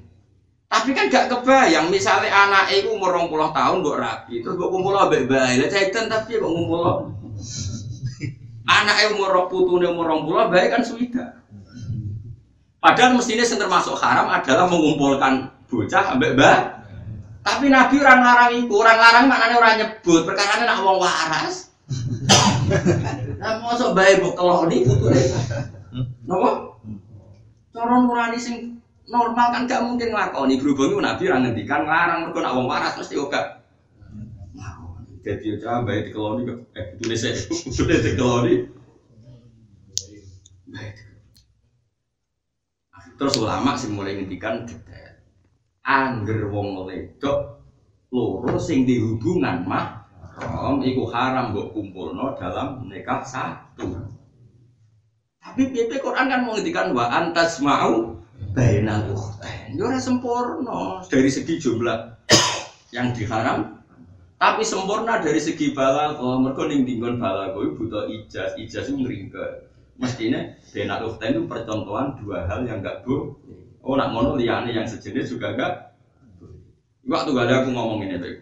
[0.67, 4.99] Tapi kan gak kebayang, misalnya anak itu umur 20 tahun mbok rabi, terus mbok kumpul
[4.99, 7.15] bayi, lah caitan tapi kok ngumpul.
[8.67, 11.39] Anak umur putune umur 20 bayi kan sudah.
[12.83, 16.35] Padahal mestinya yang termasuk haram adalah mengumpulkan bocah bayi.
[17.47, 21.71] Tapi Nabi orang larang itu, orang larang maknanya orang nyebut, perkara nak wong waras.
[23.39, 25.23] Nah, masuk bayi mbok keloni putune.
[26.27, 26.75] Napa?
[27.71, 32.55] Cara nurani sing normal kan gak mungkin nglakoni itu Nabi ora ngendikan larang mergo nak
[32.55, 33.57] wong waras mesti ora.
[35.27, 37.35] Jadi aja bayi dikeloni kok eh tulis saya
[37.77, 38.53] tulis dikeloni.
[43.17, 45.19] Terus ulama sih mulai ngendikan detail.
[45.83, 47.59] Angger wong wedok
[48.07, 54.05] loro sing dihubungan mah Rom iku haram mbok kumpulno dalam nikah satu.
[55.41, 58.16] Tapi PP Quran kan mau ngendikan wa antas mau
[58.57, 59.77] bainal ukhtain.
[59.77, 62.25] Yo ora sempurna dari segi jumlah
[62.95, 63.77] yang diharam
[64.41, 66.41] tapi sempurna dari segi balaghah.
[66.41, 69.69] Mergo ning dinggon balaghah iku butuh ijaz, ijaz itu ngringke.
[70.01, 70.41] Mestinya
[70.73, 73.37] bainal ukhtain itu percontohan dua hal yang enggak boleh.
[73.85, 75.73] Oh nak ngono liyane yang sejenis juga enggak
[76.41, 76.57] boleh.
[77.05, 78.33] Waktu gak ada aku ngomong ini tuh.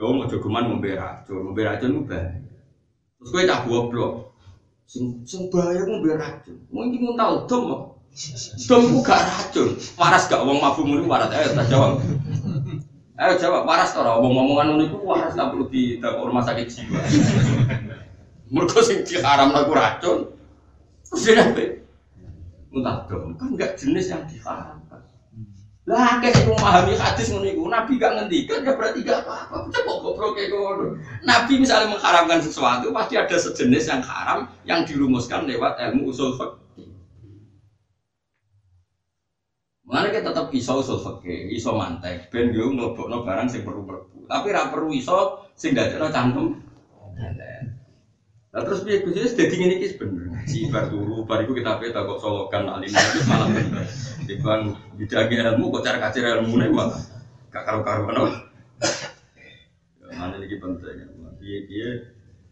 [0.00, 2.40] Yo mau jogeman racun, ngombe racun ku bahaya.
[3.20, 4.12] Terus kowe cah goblok.
[4.88, 6.56] Sing sing bahaya ngombe racun.
[6.72, 7.91] Mungkin nguntal dom kok.
[8.68, 9.72] Dom ku gak racun.
[9.96, 12.04] Waras gak wong mabuk ngono waras ayo tak jawab.
[13.16, 17.00] Ayo jawab waras ora wong ngomongan ngono iku waras tak perlu di rumah sakit jiwa.
[18.52, 20.18] Mergo sing diharamno ku racun.
[21.08, 21.44] Terus dia.
[22.68, 25.00] Nguntal dom kan gak jenis yang diharamkan.
[25.88, 29.72] Lah akeh sing memahami hadis ngono iku, Nabi gak ngendikan ya berarti gak apa-apa.
[29.72, 31.00] Coba goblok kayak ngono.
[31.24, 36.61] Nabi misalnya mengharamkan sesuatu pasti ada sejenis yang haram yang dirumuskan lewat ilmu usul fikih.
[39.92, 44.24] Mana kita tetap iso usul fikih, iso mantek, ben yo nglebokno barang sing perlu perlu.
[44.24, 46.56] Tapi ra perlu iso sing dadekno cantum.
[48.52, 50.44] Lah terus piye Gus Yes dadi ngene iki sebenarnya.
[50.44, 53.84] Si bar turu, bar iku kita peta kok solokan alim itu malah bener.
[54.28, 57.00] Dibang bidagi ilmu kok cara kacir ilmu nih malah
[57.48, 58.28] gak karu-karuan apa.
[60.04, 61.04] Ya, Mana iki penting.
[61.40, 61.88] Piye-piye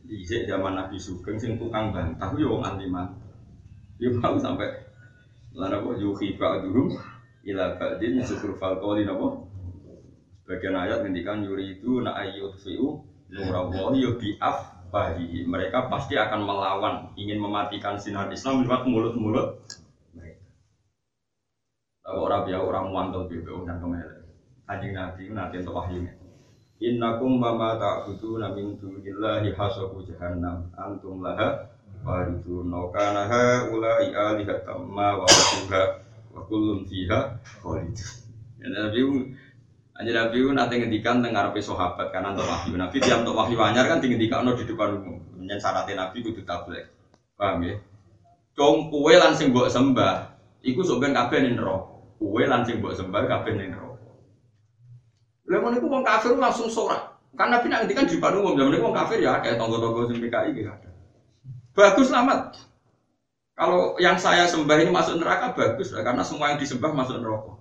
[0.09, 3.17] Dhisik zaman Nabi Sugeng sing tukang bantah yo wong aliman.
[4.01, 4.73] Yo mau sampai
[5.53, 6.97] lan apa yuhi ba'dhum
[7.49, 9.47] ila ba'din syukur fal qawli napa?
[10.45, 13.01] Bagian ayat ngendikan yuri itu na ayyut fi'u
[13.31, 19.63] nurallahi yo bi'af bahi mereka pasti akan melawan ingin mematikan sinar Islam lewat mulut-mulut
[20.11, 20.43] mereka.
[22.03, 24.21] Kalau orang biar orang muantel BBO dan ke mana
[24.67, 26.07] Kanjeng Nabi nanti untuk wahyu.
[26.81, 30.71] Innakum mama ta'budu namin dunillahi hasabu jahannam.
[30.75, 31.71] Antum laha
[32.07, 32.71] waridun.
[32.95, 35.27] Kana haula'i alihatam ma wa
[36.31, 38.11] wa kullun fiha khalidun.
[38.61, 39.01] Ya Nabi
[40.01, 42.73] Anjir Nabi itu nanti ngendikan tengah ngarepe sahabat kan untuk wahyu.
[42.81, 45.21] Nabi tiap untuk wahyu anyar kan ngendikan di depan umum.
[45.37, 46.89] Menyen syaratnya Nabi kudu tabligh.
[47.37, 47.77] Paham ya?
[48.57, 50.33] Cung kue lan sing sembah
[50.65, 52.01] iku sok ben kabeh ning neraka.
[52.17, 54.09] Kue lan sing sembah kabeh ning neraka.
[55.53, 57.21] Lha ngono iku kafir langsung sorak.
[57.37, 60.19] Kan Nabi nak ngendikan di depan umum, zaman itu wong kafir ya kayak tonggo-tonggo sing
[60.19, 60.91] PKI gitu ada.
[61.77, 62.41] Bagus selamat.
[63.61, 67.61] Kalau yang saya sembah ini masuk neraka bagus lah karena semua yang disembah masuk neraka.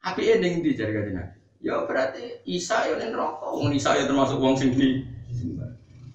[0.00, 1.28] Api ending di jari kajian
[1.60, 3.52] Ya berarti Isa ya ning neraka.
[3.52, 4.72] Wong Isa ya termasuk wong sing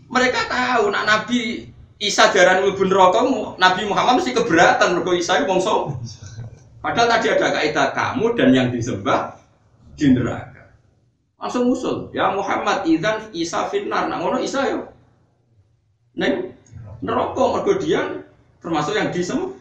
[0.10, 1.70] Mereka tahu nak Nabi
[2.02, 3.30] Isa darah mlebu neraka
[3.62, 5.94] Nabi Muhammad mesti keberatan mergo Isa wong sok.
[6.82, 9.38] Padahal tadi ada kaidah kamu dan yang disembah
[9.94, 10.74] di neraka.
[11.38, 14.10] Langsung usul, ya Muhammad idzan Isa finnar.
[14.10, 14.82] Nak ngono Isa ya.
[16.18, 16.58] Neng
[17.06, 18.27] neraka mergo dia
[18.68, 19.56] termasuk yang disembah.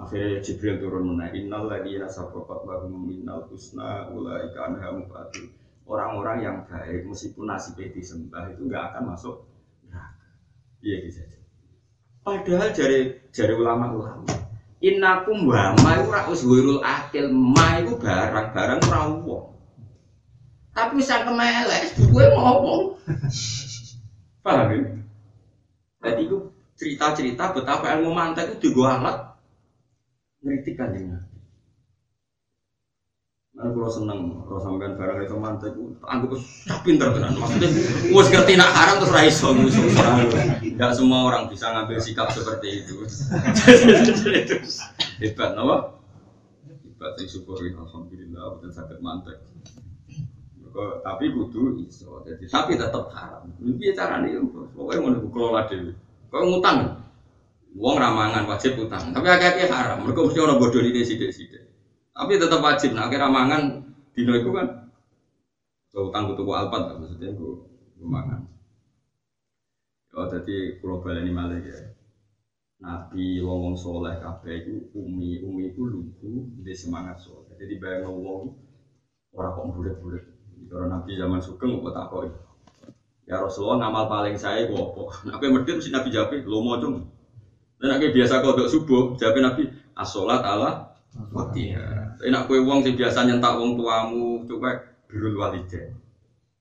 [0.00, 5.52] Akhirnya Jibril turun mana innal ladina sabaqat lahum minnal husna ulaika anha mufatun.
[5.84, 9.44] Orang-orang yang baik meskipun nasibnya disembah itu nggak akan masuk
[9.84, 10.28] neraka.
[10.80, 11.38] Iya gitu saja.
[12.24, 14.24] Padahal dari dari ulama-ulama
[14.80, 19.52] Innakum wa ma iku ra uswirul akil ma iku barang-barang ora wong.
[20.72, 22.96] Tapi bisa kemelek gue ngomong.
[24.44, 24.99] Paham ya?
[26.00, 26.36] Jadi itu
[26.80, 29.36] cerita-cerita betapa ilmu mantek itu digo alat
[30.40, 31.28] ngeritik kanjeng Nabi.
[33.52, 37.36] Mana kalau seneng, kalau sampean barang itu mantek, anggap tak pinter tenan.
[37.36, 37.68] Maksudnya,
[38.08, 39.52] gue ngerti nak haram terus raiso.
[39.52, 43.04] Tidak semua orang bisa ngambil sikap seperti itu.
[45.20, 46.00] Hebat, no?
[46.64, 49.36] Hebat, saya syukuri alhamdulillah, betul sakit mantek.
[50.76, 52.22] Tapi kudu iso.
[52.26, 53.46] Jadi tapi tetap haram.
[53.58, 54.46] Piye carane yo?
[54.50, 55.92] Pokoke ngono kelola dhewe.
[56.30, 56.78] Kok ngutang.
[57.74, 59.14] Wong ramangan wajib utang.
[59.14, 60.02] Tapi akeh-akeh haram.
[60.02, 61.66] Mergo mesti ana bodho ini sithik-sithik.
[62.14, 62.94] Tapi tetap wajib.
[62.94, 63.62] Nah, akhir ramangan
[64.14, 64.66] dino itu kan
[65.90, 67.66] so, utang alpat kan maksudnya ku
[68.02, 68.46] ramangan.
[70.10, 71.78] Oh, jadi pulau baleni malih ya.
[72.80, 77.54] Nabi wong wong soleh kabeh itu umi umi itu lugu di semangat soleh.
[77.60, 78.50] Jadi bayang wong
[79.36, 80.24] orang kok bulet-bulet.
[80.70, 82.30] Kalau Nabi zaman sugeng kok takoi.
[83.26, 85.02] Ya Rasulullah ngamal paling saya kok apa?
[85.34, 87.10] Nabi medit mesti Nabi jawab lo mau cung.
[87.82, 89.66] Dan Nabi biasa kodok subuh jawab Nabi
[89.98, 90.94] asolat ala
[91.34, 92.22] waktiha.
[92.22, 94.78] Tapi nak kue wong sing biasa nyentak wong tuamu coba
[95.10, 95.90] birul walidain.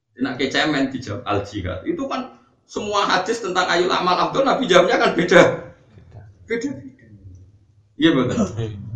[0.10, 1.86] Tapi Nak kecemen dijawab al jihad.
[1.86, 2.34] Itu kan
[2.66, 5.42] semua hadis tentang ayul amal abdul Nabi jawabnya kan beda.
[6.50, 6.70] Beda.
[8.00, 8.50] Iya betul.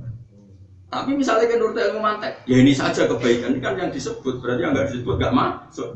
[1.01, 3.57] Tapi misalnya kan nurut ilmu mantek, ya ini saja kebaikan.
[3.57, 5.89] Ini kan yang disebut berarti yang nggak disebut nggak masuk.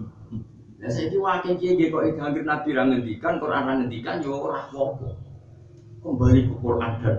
[0.77, 5.09] Ya saya ini wakil kiai kok itu hampir nabi ngendikan, Quran ngendikan, ya orang apa
[5.97, 7.17] Kembali ke Quran dan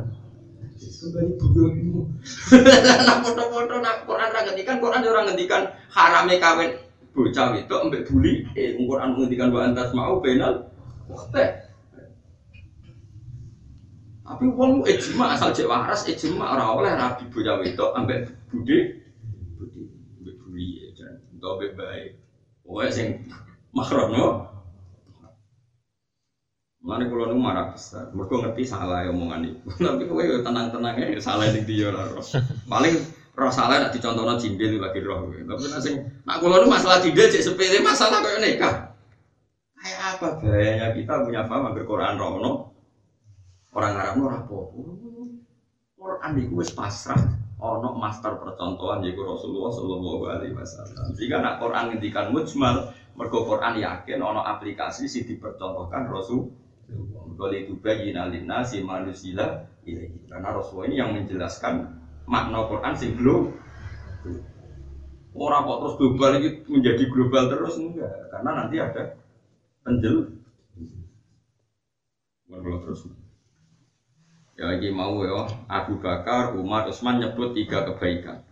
[0.78, 2.00] kembali bujumu.
[3.06, 5.62] Nah foto-foto nak Quran orang ngendikan, Quran orang ngendikan.
[5.90, 6.70] Harame kawin
[7.18, 10.70] bocah itu ambek buli, eh Quran ngendikan wa antas mau benal,
[11.10, 11.67] waktu
[14.28, 19.00] tapi wong ijma asal cek waras ijma ora oleh rabi bocah wedok ambek bude
[19.56, 19.80] bude
[20.20, 22.12] ambek buli ya ento ambek bae.
[22.60, 23.24] Pokoke sing
[23.72, 24.26] mahram no.
[26.84, 29.68] Mana kalau nu marah besar, mereka ngerti salah ya omongan itu.
[29.88, 32.24] Tapi kowe yo tenang-tenang ya salah sing dia ora roh.
[32.68, 32.94] Paling
[33.32, 35.24] roh salah nak dicontohno cindil lagi roh.
[35.24, 35.36] kowe.
[35.36, 38.74] Tapi nak sing nak kalau nu masalah cindil cek sepele masalah kayak nikah.
[39.78, 42.67] Kayak apa bahayanya kita punya paham agar Quran rono,
[43.78, 44.80] orang Arab ora apa-apa.
[45.98, 47.22] Quran iku wis pasrah
[47.58, 51.14] ono master percontohan yaiku Rasulullah sallallahu alaihi wasallam.
[51.14, 56.50] Jika nak Quran ngendikan mujmal, mergo Quran yakin ono aplikasi sing dipercontohkan Rasul
[56.88, 60.24] Mergo itu bayi nasi manusila ilahi.
[60.24, 61.84] Karena Rasulullah ini yang menjelaskan
[62.24, 63.52] makna Quran sing global.
[65.38, 69.02] Orang kok terus global ini menjadi global terus enggak, karena nanti ada
[69.86, 70.34] penjel.
[72.48, 73.06] Kalau terus.
[74.58, 78.42] Ya lagi mau ya, Abu Bakar, Umar, Utsman nyebut tiga kebaikan.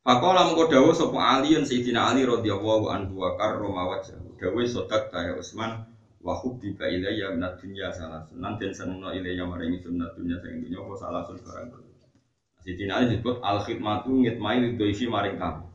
[0.00, 4.40] Pakola mengko dawuh sapa Ali yen Sayyidina Ali radhiyallahu anhu wa karrama wajhahu.
[4.40, 5.84] Dawuh sodak ta Utsman
[6.24, 10.80] wa hubbiba ilayya minad dunya salah sunan den senengno ilayya maring sunat dunya sing dunya
[10.80, 11.66] apa salah sun barang.
[12.64, 15.66] Sayyidina Ali disebut al khidmatu ngitmai lidhoifi maring kamu.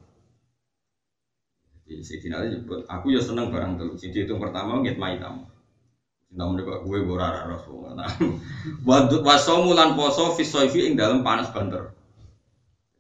[1.92, 3.94] Jadi Sayyidina Ali nyebut aku ya seneng barang telu.
[4.00, 5.51] Sing dihitung pertama ngitmai tamu.
[6.32, 7.92] Namun kok gue ora Rasul.
[7.92, 8.08] Nah,
[9.28, 11.92] wasomu lan poso fi soifi ing dalam panas banter.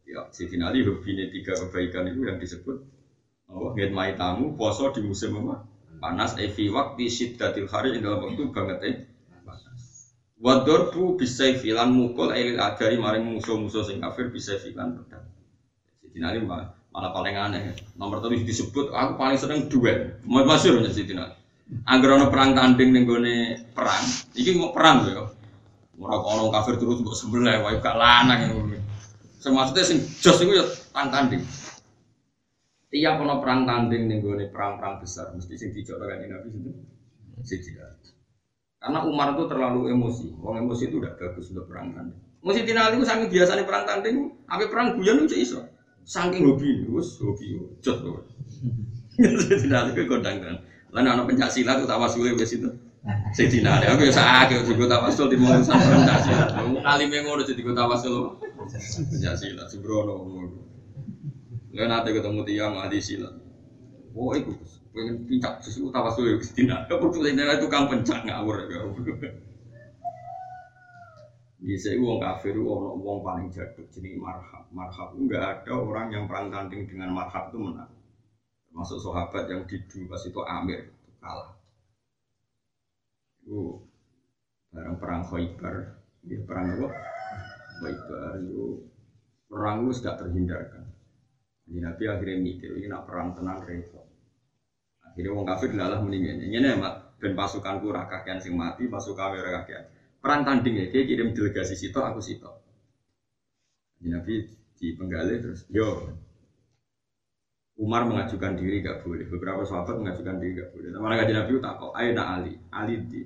[0.03, 2.83] Ya, Sayyidina Ali hubine tiga kebaikan itu yang disebut
[3.47, 5.63] oh, ngitmai tamu, poso di musim apa?
[6.03, 8.95] Panas, evi waktu syiddatil hari ing dalam waktu banget eh.
[10.41, 15.23] Wadorbu bisa filan mukul ailil adari maring musuh-musuh sing kafir bisa filan pedang.
[16.01, 17.77] Sayyidina Ali malah, paling aneh.
[17.95, 20.19] Nomor telu disebut aku paling seneng duel.
[20.25, 21.40] Masyhur ya Sayyidina Ali.
[21.87, 23.07] Angger ana perang tanding ning
[23.71, 24.03] perang,
[24.35, 25.23] iki mau perang lho ya.
[26.01, 28.75] Ora kok ana kafir terus mbok sebelah wae gak lanang ngono.
[29.39, 31.41] Sing maksudnya sing jos iku ya perang tanding.
[32.91, 34.19] Tiap perang tanding ning
[34.51, 36.71] perang-perang besar mesti sing dijokno kan Nabi itu
[37.47, 37.71] siji
[38.81, 40.33] Karena Umar itu terlalu emosi.
[40.41, 42.19] Wong emosi itu udah bagus untuk perang tanding.
[42.41, 44.15] Mesti tinali itu saking biasanya perang tanding,
[44.49, 45.61] sampai perang guyon itu iso.
[46.01, 48.25] Saking hobi, wis hobi, jos loh.
[49.61, 50.57] Tinali itu kodang kan.
[50.91, 52.67] Lan ana pencak silat tuh tawasule wis itu.
[53.33, 56.49] Sayyidina Ali, aku ya sakit juga tawasul di mau urusan pencak silat.
[56.85, 58.37] Alime ngono jadi gue tawasul.
[59.09, 60.59] Pencak silat sembrono ngono.
[61.73, 63.33] Lah nate ketemu tiang ahli silat.
[64.11, 64.53] Oh, iku
[64.91, 66.75] pengen pincak sesuatu tawasul ya Sayyidina.
[66.91, 68.83] Aku tuh Sayyidina tukang pencak ngawur ya.
[71.61, 74.67] Bisa wong kafir wong wong paling jaduk jenis marhab.
[74.69, 77.89] Marhab enggak ada orang yang perang tanding dengan marhab itu menang.
[78.71, 81.51] Termasuk sahabat yang didu pas itu Amir itu kalah.
[83.43, 83.83] Itu
[84.71, 85.75] barang perang Khaybar,
[86.23, 86.87] ya perang apa?
[87.83, 88.87] Khaybar itu
[89.51, 90.87] perang itu sudah terhindarkan.
[91.67, 94.07] Jadi Nabi akhirnya mikir ini nak perang tenang repot.
[95.03, 96.39] Akhirnya wong kafir adalah meninggal.
[96.39, 99.83] Ini nih mat dan pasukanku rakakian sing mati, pasukan rakakian.
[100.23, 102.47] Perang tanding ya, dia kirim delegasi sito, aku sito.
[103.99, 104.33] Jadi Nabi
[104.79, 106.07] di penggali terus, yo
[107.81, 109.25] Umar mengajukan diri gak boleh.
[109.25, 110.93] Beberapa sahabat mengajukan diri gak boleh.
[111.01, 113.25] Malah kajian Nabi tak kok, ayo Ali, Ali di.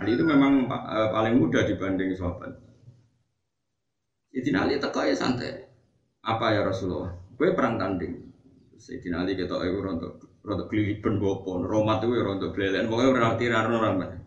[0.00, 2.56] Ali itu memang uh, paling muda dibanding sahabat.
[4.32, 5.60] Jadi Ali teko ya santai.
[6.24, 7.12] Apa ya Rasulullah?
[7.36, 8.16] Gue perang tanding.
[8.80, 13.36] Sayyidina Ali ketok iku rontok rontok gliliben bopo, romat itu ya rontok blelen, pokoknya ora
[13.40, 14.20] tirar orang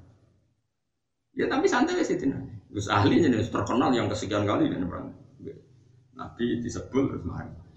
[1.38, 2.54] Ya tapi santai sih Sayyidina Ali.
[2.70, 5.10] Gus ahli jadi terkenal yang kesekian kali dan perang.
[6.14, 7.69] Nabi disebut terus.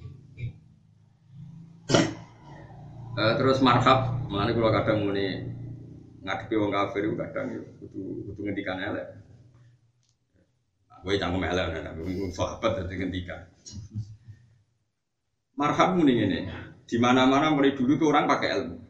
[3.12, 5.44] Uh, terus marhab, mana kalau kadang muni
[6.24, 8.02] ngadepi wong kafir itu kadang itu kudu
[8.32, 9.06] kudu ngendikan elek.
[11.04, 13.44] Gue cangkem elek, nah, gue sahabat dari ngendikan.
[15.60, 16.40] Marhab muni ini,
[16.88, 18.80] di mana-mana mulai dulu tuh orang pakai ilmu.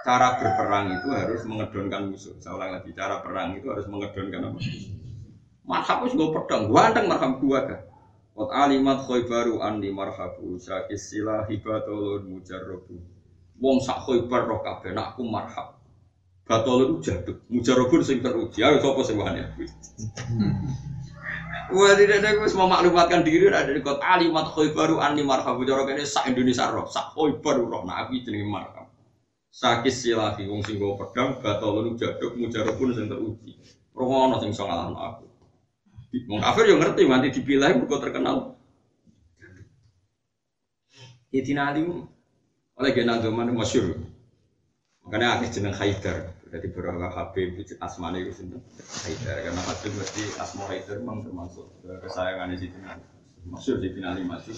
[0.00, 2.40] Cara berperang itu harus mengedonkan musuh.
[2.40, 4.58] Saya ulang lagi, cara perang itu harus mengedonkan apa?
[5.68, 7.84] Marhab itu gue pedang, gue anteng marhab gue kan.
[8.32, 13.17] Qad alimat khaybaru anni marhabu syakis sila hibatulun mujarrabu
[13.58, 15.74] Wong sak khaybar roh kabeh nak aku marhab.
[16.46, 18.62] Batulun jaduk, mujarrabun sing teruji.
[18.64, 19.66] Ayo sapa sing wani aku.
[21.68, 25.84] Wah tidak ada gue semua maklumatkan diri ada di kota alimat khaybaru anni marhabu cara
[25.84, 28.88] kene sak Indonesia roh sak khaybar roh nak aku jenenge marhab.
[29.52, 33.52] Sakis silahi wong sing go pedang batulun jaduk mujarrabun sing teruji.
[33.92, 34.08] Roh
[34.40, 35.26] sing iso ngalahno aku.
[36.30, 38.56] Wong kafir yo ngerti nanti dipilih mergo terkenal.
[41.28, 41.84] Idina Ali
[42.78, 43.98] oleh Gena Zaman masyur.
[45.02, 46.38] Makanya akhirnya jeneng Haidar.
[46.48, 48.62] Jadi beberapa Habib asmane itu sinten
[49.04, 52.78] Haidar karena Habib mesti asma Haidar memang termasuk kesayangan di situ.
[53.44, 54.56] Masyur di Ali masih.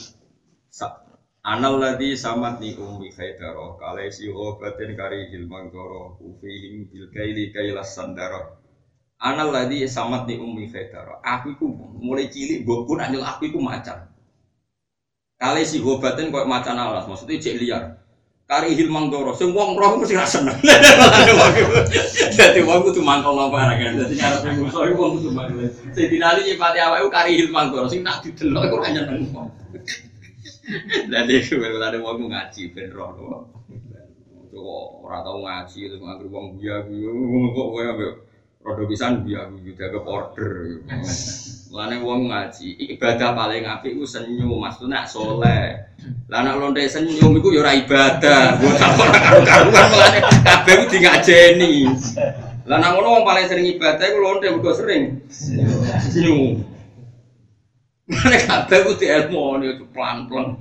[1.40, 7.48] Anal ladhi samat ni ummi khaidaroh kalai si obatin kari hilmang doroh ufihim bil kaili
[7.48, 8.60] kailas sandaroh
[9.20, 11.20] Anal ladi samat ni umi fedaro.
[11.20, 11.68] Aku iku
[12.00, 14.08] mulai cilik mbokku nak nyel aku iku macan.
[15.36, 18.00] Kali si gobaten kok macan alas, maksudnya cek liar.
[18.50, 20.58] Kari hilmang doro, sing wong roh mesti ra seneng.
[22.38, 23.78] Dadi wong kudu mangkal nang barang.
[23.94, 25.30] Dadi cara musuh iku wong kudu
[25.94, 29.54] dinali nyipati awake kari hilmang doro, sing tak didelok iku ra nyeneng wong.
[31.06, 31.34] Dadi
[31.78, 33.46] ada wong ngaji ben roh.
[34.50, 36.82] Kok ora tau ngaji terus nganggur wong biya
[37.54, 37.86] kok kowe
[38.60, 40.84] Rodo pisan biar juga ke order.
[41.72, 45.80] Lane wong ngaji, ibadah paling apik ku senyum, maksudnya soleh.
[46.28, 48.60] Lah nek lonte senyum iku ya ibadah.
[48.60, 51.88] Gua tak ora karu-karuan melane kabeh ku ngajeni.
[52.68, 56.60] Lah nek ngono wong paling sering ibadah iku lonte mergo sering senyum.
[58.12, 60.60] Mane kabeh ku dielmoni pelan-pelan.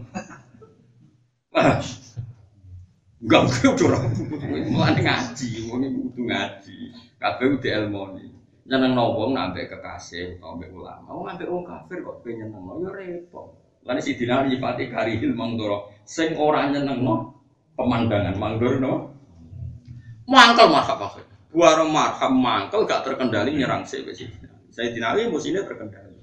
[3.19, 3.99] Enggak kudu ora.
[4.71, 6.77] Mulane ngaji, wong kudu ngaji.
[7.19, 8.25] Kabeh udah elmoni.
[8.69, 11.09] Nyeneng wong nambah kekasih utawa ulama.
[11.11, 13.59] Wong nambah wong kafir kok pengen nyeneng ya repot.
[13.83, 17.35] Lan si dinar nyipati karihil mangdoro sing ora nyenengno
[17.75, 19.11] pemandangan mangdoro
[20.29, 21.25] mangkel marhab maksud.
[21.49, 24.13] Buara marhab mangkel gak terkendali nyerang sewe
[24.69, 26.21] Saya dinali musuhnya terkendali.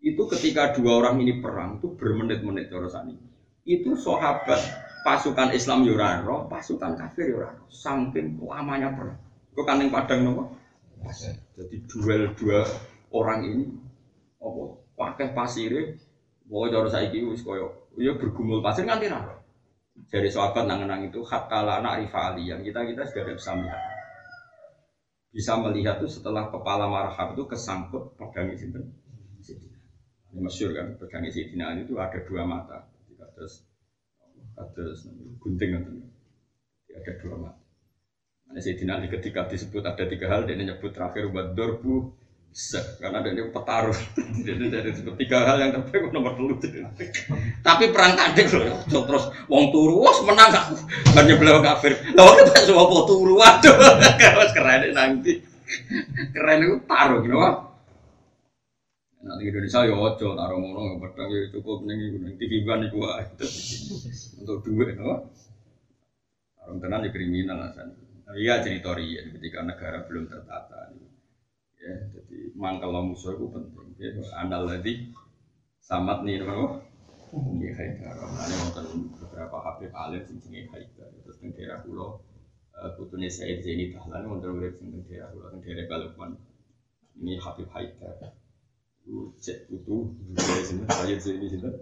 [0.00, 3.20] Itu ketika dua orang ini perang itu bermenit-menit ini.
[3.68, 4.58] Itu sahabat
[5.04, 9.20] pasukan Islam Yuraro, pasukan kafir Yuraro, saking lamanya perang.
[9.60, 10.56] Kok kaning padang nopo?
[11.52, 12.64] Jadi duel dua
[13.12, 13.68] orang ini
[14.40, 14.80] apa?
[14.96, 16.00] Pakai pasir,
[16.48, 19.36] mau cara saiki wis koyo ya bergumul pasir nganti ra.
[20.08, 23.82] Dari sahabat nang-nang itu hatta anak rifali yang kita kita sudah bisa melihat.
[25.28, 28.96] Bisa melihat tuh setelah kepala marhab itu kesangkut pedang sinten.
[30.32, 32.88] Ini masyur kan pedang Sidina itu ada dua mata.
[33.36, 33.60] Terus
[34.72, 35.04] terus
[35.36, 35.84] gunting
[36.96, 37.59] ada dua mata.
[38.50, 42.10] Nah, Sayyidina Ali ketika disebut ada tiga hal, dia nyebut terakhir buat dorbu
[42.98, 43.94] karena ada ini petaruh.
[44.42, 44.90] Jadi dari
[45.22, 46.58] tiga hal yang terbaik nomor dulu.
[47.62, 50.74] Tapi perang kadek loh, terus wong turu, wah menang aku.
[51.14, 51.94] Banyak beliau kafir.
[52.10, 53.74] Lalu kita semua mau turu, waduh,
[54.58, 55.46] keren nanti.
[56.34, 57.38] Keren itu taruh, gitu
[59.20, 62.82] Nah, di Indonesia ya ojo taruh ngono pedang ya cukup ning iku ning TV ban
[62.82, 63.04] iku
[64.42, 65.28] Untuk duit, no.
[66.56, 68.09] Taruh tenan di ya kriminal alasan.
[68.30, 70.94] Iya cerita ya ketika negara belum tertata.
[71.80, 73.96] Ya, jadi mangkal musuh itu penting.
[73.96, 75.10] Ya, andal lagi
[75.80, 76.84] samat nih, apa?
[77.30, 78.14] Ini Haidar.
[78.20, 81.08] Ini wonten beberapa Habib alim sing jenenge Haidar.
[81.24, 82.18] Terus ning daerah kula
[82.74, 86.36] eh, putune Said Zaini Dahlan wonten urip sing ning daerah kula ning daerah Balukman.
[87.22, 88.34] Ini Habib Haidar.
[89.06, 91.74] Itu cek putu dari sini Said Zaini sinten?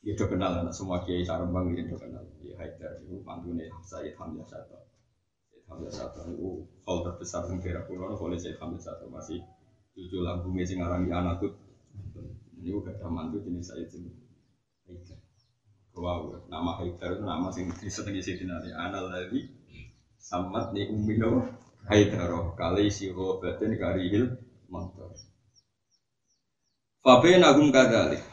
[0.00, 2.24] Ya udah kenal anak semua kiai Sarembang ya udah kenal.
[2.58, 4.78] Haidar itu pantune Sayyid Hamzah Sato.
[5.50, 9.38] Sayyid Hamzah Sato itu hal terbesar di daerah pulau oleh Sayyid Hamzah Sato masih
[9.94, 11.52] tujuh lambungnya sing di anakut.
[12.60, 14.10] Ini juga ada mantu jenis Sayyid sini.
[14.86, 15.18] Haidar.
[15.90, 18.70] Wow, nama Haidar itu nama sing disenengi Sayyidina Ali.
[18.70, 19.40] Anal lagi
[20.20, 21.44] samat ni ummino
[21.88, 24.36] Haidar kali si batin karihil
[24.70, 25.10] motor.
[27.00, 28.29] Fabe nagum kadali.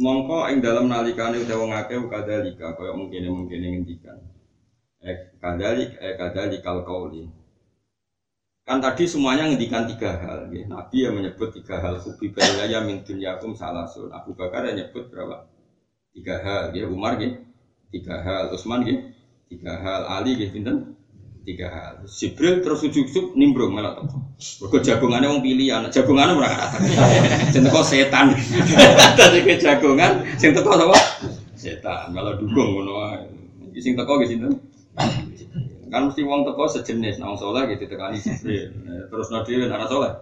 [0.00, 4.16] Mongko ing dalam nalikane utawa ngake kadalika kaya mungkin mungkin ngendikan.
[5.04, 7.28] Eh kadalik eh kadalikal qauli.
[8.62, 10.48] Kan tadi semuanya ngendikan tiga hal.
[10.54, 10.64] Ya.
[10.64, 11.98] Nabi yang menyebut tiga hal.
[11.98, 12.32] Hubi
[12.70, 14.08] ya min dunyakum salasun.
[14.14, 15.50] Abu Bakar yang nyebut berapa?
[16.14, 16.70] Tiga hal.
[16.72, 16.86] Ya.
[16.86, 17.42] Umar ya.
[17.90, 18.54] Tiga hal.
[18.54, 18.96] Utsman ya.
[19.50, 20.06] Tiga hal.
[20.08, 20.48] Ali ya.
[20.54, 20.94] Pinten?
[21.42, 21.94] Tiga hal.
[22.06, 24.22] Jibril terus ujuk-ujuk nimbrung malah toko.
[24.62, 25.82] Mergo jagongannya wong pilihan.
[25.90, 26.78] Jagongannya ora kata.
[27.52, 28.30] Sing teko setan.
[29.18, 30.98] Tadi ke jagongan sing teko sapa?
[31.58, 32.14] Setan.
[32.14, 33.26] Malah dukung ngono wae.
[33.82, 34.54] Sing teko ge sinten?
[35.90, 38.70] Kan mesti wong teko sejenis nang soleh gitu tekani Jibril.
[38.86, 40.12] Nah, Terus nabi anak soleh.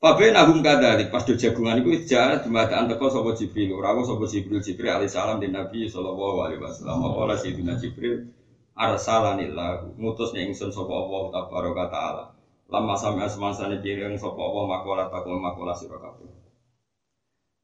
[0.00, 3.76] Fabe nahum kadalik pas do jagungan iku jahat jumatan teko sapa Jibril.
[3.76, 7.04] Rawuh sapa Jibril Jibril alaihi salam di Nabi sallallahu alaihi wasallam.
[7.12, 8.32] Qala sayyidina Jibril
[8.72, 12.24] arsalanillah ngutus ning ingsun sapa Allah tabaraka taala.
[12.72, 16.32] Lama sampai asmansane pireng sapa Allah makola takwa makola sira kabeh.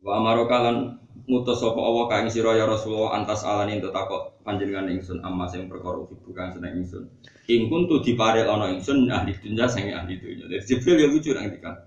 [0.04, 0.76] Wa amaroka lan
[1.24, 5.48] ngutus sapa Allah ka ing sira ya Rasulullah antas alani ento takok panjenengan ingsun amma
[5.48, 7.08] sing perkara ibu kang seneng ingsun.
[7.48, 10.20] Ing kuntu diparel ana ingsun ahli dunya sing ahli.
[10.20, 11.85] Jadi Jibril ya lucu nang dikan.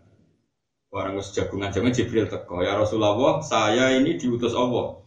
[0.90, 4.98] Orang wis jagungan jaman Jibril teko, ya Rasulullah, saya ini diutus Allah.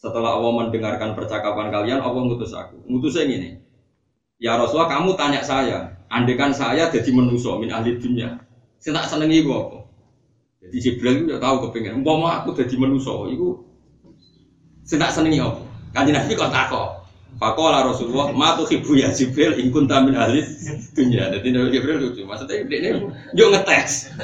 [0.00, 2.80] Setelah Allah mendengarkan percakapan kalian, Allah ngutus aku.
[2.88, 3.60] Ngutusnya ini.
[4.40, 8.40] Ya Rasulullah, kamu tanya saya, andekan saya jadi menuso min ahli dunya.
[8.80, 9.78] Saya tak senengi ibu apa?
[10.64, 13.60] Jadi Jibril itu tahu kepengen, umpama aku jadi menuso, itu
[14.88, 15.60] saya tak senengi apa?
[15.92, 16.88] Kanjeng Nabi kok takok.
[17.36, 20.40] Fakola Rasulullah, ma tuh ibu ya Jibril, ingkun tamin ahli
[20.96, 21.28] dunya.
[21.28, 23.04] Jadi Nabi Jibril lucu, maksudnya ini
[23.36, 24.16] yuk ngetes.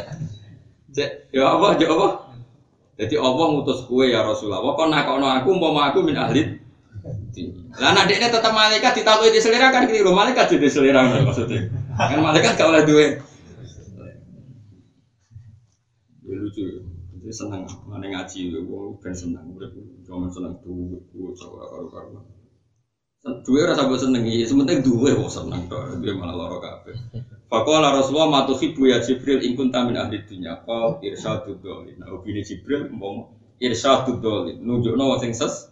[1.30, 2.08] Ya apa, ya apa?
[2.96, 4.64] Jadi Allah ngutus kue ya Rasulullah.
[4.64, 6.66] Kok nakono aku umpama aku min ahli
[7.76, 10.10] lah nak dekne tetap malaikat ditakui di selera kan keliru.
[10.10, 11.68] Malaikat jadi selera maksudnya.
[11.92, 13.06] Kan malaikat gak oleh duwe.
[16.24, 16.64] Ya lucu.
[17.12, 19.76] Jadi seneng mana ngaji wong ben seneng urip
[20.08, 22.24] cuma seneng duwe duwe ora karo-karo.
[23.44, 26.00] Duwe ora sampe senengi, sementing duwe kok seneng tok.
[26.00, 26.96] Duwe malah lara kabeh.
[27.46, 30.58] Faqala Rasulullah ma tuhibbu ya Jibril in kunta min ahli dunya.
[30.66, 31.94] Qal irsyadud dhalin.
[32.02, 33.30] Nah, opini Jibril umpama
[33.62, 34.58] irsyadud dhalin.
[34.66, 35.70] Nunjukno sing ses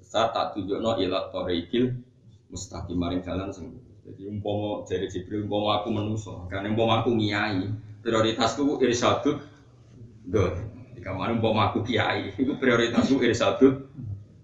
[0.00, 1.92] sesat tak tunjukno ila tariqil
[2.48, 7.68] mustaqim maring jalan sing jadi umpama dari Jibril umpama aku menuso kan umpama aku ngiyai
[8.00, 9.44] prioritasku irsyadud
[10.24, 10.66] dhalin.
[10.96, 13.92] Jika mana umpama aku kiai itu prioritasku irsyadud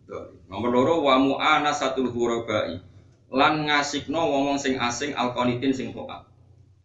[0.05, 0.37] dhalin.
[0.53, 2.85] Nomor loro wa mu'ana satul hurabai
[3.33, 6.36] lan ngasikno wong sing asing alqanitin sing taat.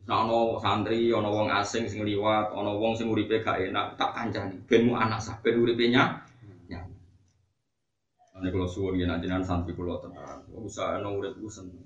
[0.01, 4.17] Nah, ono santri, ono wong asing sing liwat, ono wong sing uripe gak enak, tak
[4.17, 4.57] kancani.
[4.65, 6.25] Ben mu anak sah, ben uripe nya.
[6.65, 6.81] Ya.
[8.33, 10.41] Ane kalau suwun ya nantinan santri kulo tenang.
[10.57, 11.77] Usaha ono urip ku seneng.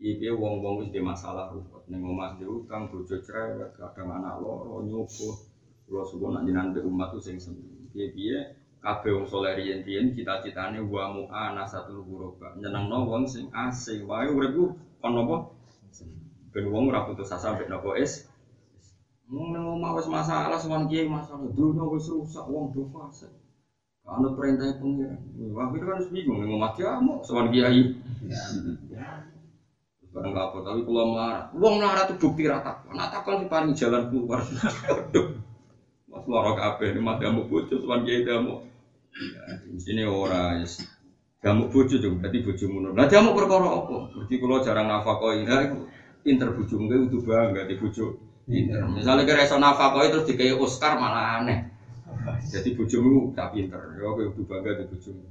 [0.00, 1.84] Iki wong-wong wis masalah ruwet.
[1.92, 5.36] Ning omah di utang, bojo cerewet, kadang anak loro nyukuh.
[5.84, 7.68] Kulo suwun nak jinan be umat ku sing seneng.
[7.92, 12.56] Piye-piye kabeh wong saleh riyen-riyen cita-citane wa mu'ana satul ghuraba.
[12.56, 14.08] Nyenengno wong sing asing.
[14.08, 14.64] Wae urip ku
[15.04, 15.12] kon?
[16.56, 18.24] Ben wong ora putus asa mbek napa is.
[19.28, 23.28] Wong nang omah wis masalah sowan kiai masalah dunya wis rusak wong do fase.
[24.00, 25.20] Kalau perintah pengiran,
[25.52, 27.92] wah itu kan bingung nang omah kiamu sowan kiai.
[30.16, 32.88] Barang kapok tapi kalau marah, wong marah itu bukti rata.
[32.88, 34.40] Nak takon si paling jalan keluar.
[36.08, 38.64] Mas lorok apa ini mati kamu bocor sowan kiai kamu.
[39.76, 40.80] Di sini ora yes.
[41.36, 42.90] Kamu bojo dong, berarti bojo munur.
[42.96, 44.08] Nah, kamu perkara apa?
[44.08, 45.62] Berarti kalau jarang nafakoi, nah,
[46.26, 48.18] pinter bojo mungkin udah bangga di bojo.
[48.46, 48.82] Pinter.
[48.90, 51.70] Misalnya kira iso nafakoi terus dikai Oscar malah aneh.
[52.46, 55.22] Jadi bojomu tak pinter, ya kowe udah bangga di bojomu.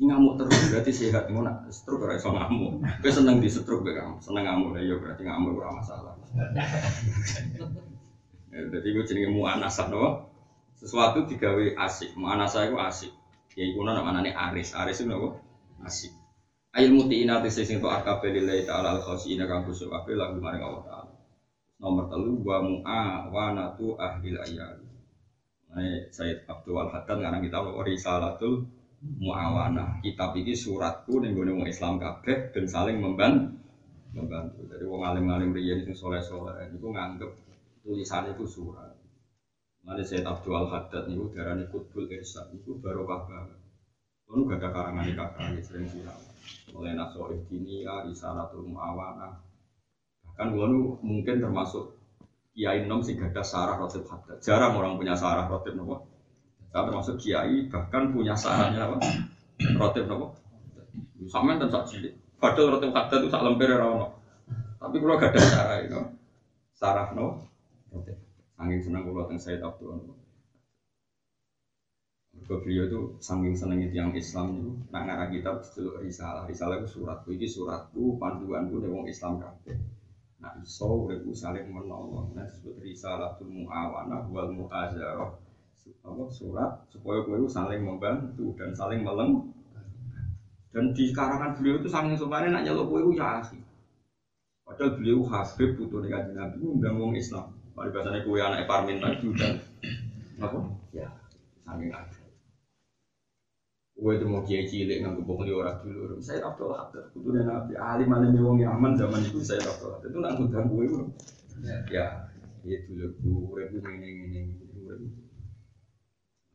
[0.00, 2.84] Ini ngamuk terus berarti sehat ngono nak stroke ora iso ngamuk.
[3.00, 6.12] Kowe seneng di stroke kowe kamu, seneng ngamuk ya berarti ngamuk ora masalah.
[8.50, 10.28] Jadi gue jenenge muanasah no.
[10.74, 13.12] Sesuatu digawe asik, muanasah itu asik.
[13.52, 15.36] Ya iku nama namanya aris, aris itu apa?
[15.84, 16.12] Asik.
[16.70, 20.62] Ail mutiina te sing to akabe lillahi ta'ala al khosina kang khusyuk kabeh lagu maring
[20.62, 21.12] Allah taala.
[21.82, 24.78] Nomor telu wa mu'a wa natu ahli ayat.
[25.70, 25.82] Nah,
[26.14, 28.62] Sayyid Abdul Wal Haddad ngarang kitab Risalatul
[29.02, 29.98] Muawanah.
[29.98, 33.50] Kitab ini suratku ning gone wong Islam kabeh ben saling membantu.
[34.14, 34.70] Membantu.
[34.70, 37.30] Jadi wong alim-alim riyen sing soleh-soleh niku nganggep
[37.82, 38.94] tulisan itu surat.
[39.82, 43.58] Nanti Sayyid Abdul Wal Haddad niku darani Qutbul Irsyad niku barokah banget.
[44.30, 46.29] Lalu gak ada karangan kakak sering siram.
[46.70, 49.42] Mulai nasoif dinia, risalatul muawana.
[50.24, 50.66] Bahkan gua
[51.02, 51.98] mungkin termasuk
[52.54, 54.38] kiai nom sing gak ada sarah rotib haddad.
[54.42, 56.06] Jarang orang punya sarah rotib nopo.
[56.70, 58.98] Saya termasuk kiai bahkan punya sarahnya apa?
[59.78, 60.36] Rotib nopo.
[61.30, 62.14] Sama dan sak cilik.
[62.38, 64.08] Padahal rotib haddad itu sak lemper ora ono.
[64.80, 66.00] Tapi kalau gak sarah itu.
[66.74, 67.46] Sarah no.
[67.90, 68.16] Rotib.
[68.60, 70.19] Saking senang kula teng Said Abdul
[72.50, 76.50] Mergo beliau itu saking senengnya tiang Islam itu nak ngarang kitab diceluk risalah.
[76.50, 79.78] Risalah itu suratku iki suratku panduanku ning wong Islam kabeh.
[80.42, 82.34] Nah iso uripku saling menolong.
[82.34, 85.30] Nah disebut risalatul muawanah wal muazarah.
[86.02, 89.46] Apa surat supaya kowe saling membantu dan saling meleng.
[90.74, 93.62] Dan di karangan beliau itu saking supaya nak nyeluk kowe ya asik.
[94.66, 97.46] Padahal beliau Habib putu ning kanjeng Nabi ngundang wong Islam.
[97.78, 99.54] Pada bahasanya kue anak Parmin lagi udah
[100.42, 100.58] apa?
[100.90, 101.06] Ya,
[101.62, 102.19] saking ada.
[104.00, 106.16] Kue itu mau kiai cilik nggak bohong di orang dulu.
[106.24, 110.18] Saya Abdul Haddad, kudu nabi alim alim wong Yaman zaman itu saya Abdul Haddad itu
[110.24, 110.96] nggak ngundang kue itu.
[111.92, 112.32] Ya,
[112.64, 115.08] itu loh kue itu ini ini ini.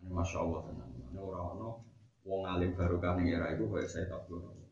[0.10, 0.90] Masya Allah tenang.
[0.90, 1.74] Ini orang-orang
[2.26, 4.70] wong alim baru kan era itu kayak saya Abdul Haddad.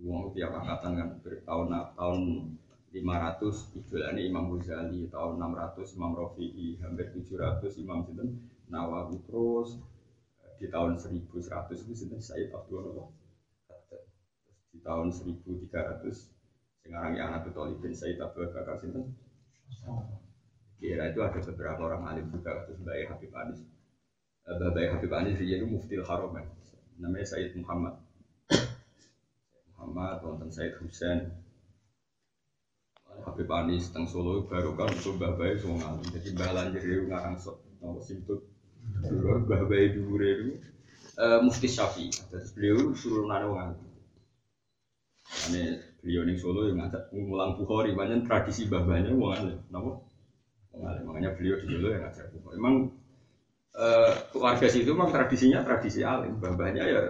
[0.00, 1.08] Wong tiap angkatan kan
[1.44, 2.20] tahun tahun
[2.88, 9.82] 500 idolane Imam Ghazali tahun 600 Imam Rafi'i hampir 700 Imam Sinten Nawawi terus
[10.60, 11.30] di tahun 1100
[11.84, 12.20] itu Sinten?
[12.22, 13.10] Said Abdul
[14.74, 15.70] di tahun 1300
[16.84, 19.14] sekarang yang anak Talibin Said Abdul Bakar Sinten?
[20.78, 23.60] Kira itu ada beberapa orang alim juga terus Mbak Habib Anis.
[24.44, 26.36] Mbak Habib Anis dia itu Muftil Haram
[27.00, 27.96] namanya Said Muhammad.
[29.72, 31.32] Muhammad wonten Said Husain.
[33.24, 36.06] Habib Anis teng Solo baru kan itu Mbah Bayi semua ngalim.
[36.12, 38.44] Jadi Mbah Lanjir itu ngarang sok nomor simput.
[39.44, 40.56] Mbah Bayi dulu itu
[41.20, 42.08] eh, Mufti Syafi.
[42.10, 43.80] Terus beliau suruh nane wong ngalim.
[45.48, 45.62] Ane
[46.00, 49.58] beliau ning Solo yang ngajak ngulang Bukhari, banyak tradisi Mbah Bayi wong ngalim.
[49.68, 49.92] Napa?
[51.04, 52.56] Makanya beliau di Solo yang ngajak Bukhari.
[52.56, 52.74] Emang
[53.76, 56.40] eh, keluarga situ memang tradisinya tradisi alim.
[56.40, 57.02] Mbah Bayi ya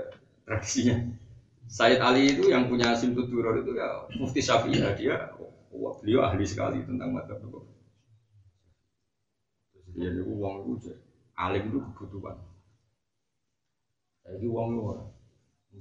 [0.44, 0.96] tradisinya.
[1.64, 5.16] Said Ali itu yang punya Simtut Duror itu ya Mufti Syafi'i ya dia
[5.74, 7.34] Wah, beliau ahli sekali tentang mata
[9.94, 10.90] dia itu uang itu
[11.34, 12.36] alim itu kebutuhan.
[14.24, 14.92] Ini uang itu,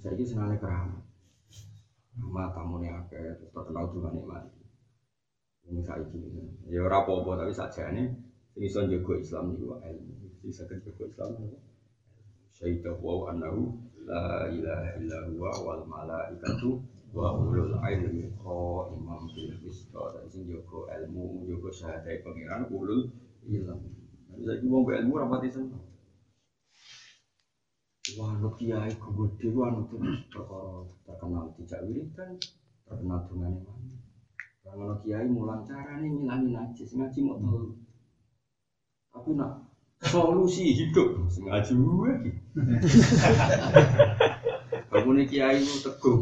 [0.04, 1.04] saya ini senangnya keramat.
[2.14, 4.62] Nama tamu nih akeh, terkenal juga nih mati.
[5.72, 8.12] Ini saya ini, ya apa-apa tapi saja nih,
[8.60, 11.56] ini son jago Islam wa ilmu, bisa kan jago Islam nih.
[12.54, 13.74] Syaidah wa annahu
[14.04, 16.84] la ilaha illa huwa wal malaikatu
[17.14, 18.26] wa ulul ilmi
[18.94, 23.06] imam bil qisto dan sing jogo ilmu jogo syahadai pangeran ulul
[23.48, 23.80] ilm
[24.38, 25.84] bisa iki wong ilmu rapati seneng
[28.20, 32.32] wah lu kiai gede wah nu perkara terkenal tidak wiridan
[32.84, 33.96] terkenal dungane mana
[34.64, 37.72] kalau kiai mulang carane ngilangi najis ngaji mau tahu
[39.14, 39.52] tapi nak
[40.04, 42.12] solusi hidup ngaji gue
[44.92, 46.20] bangun kiai itu teguh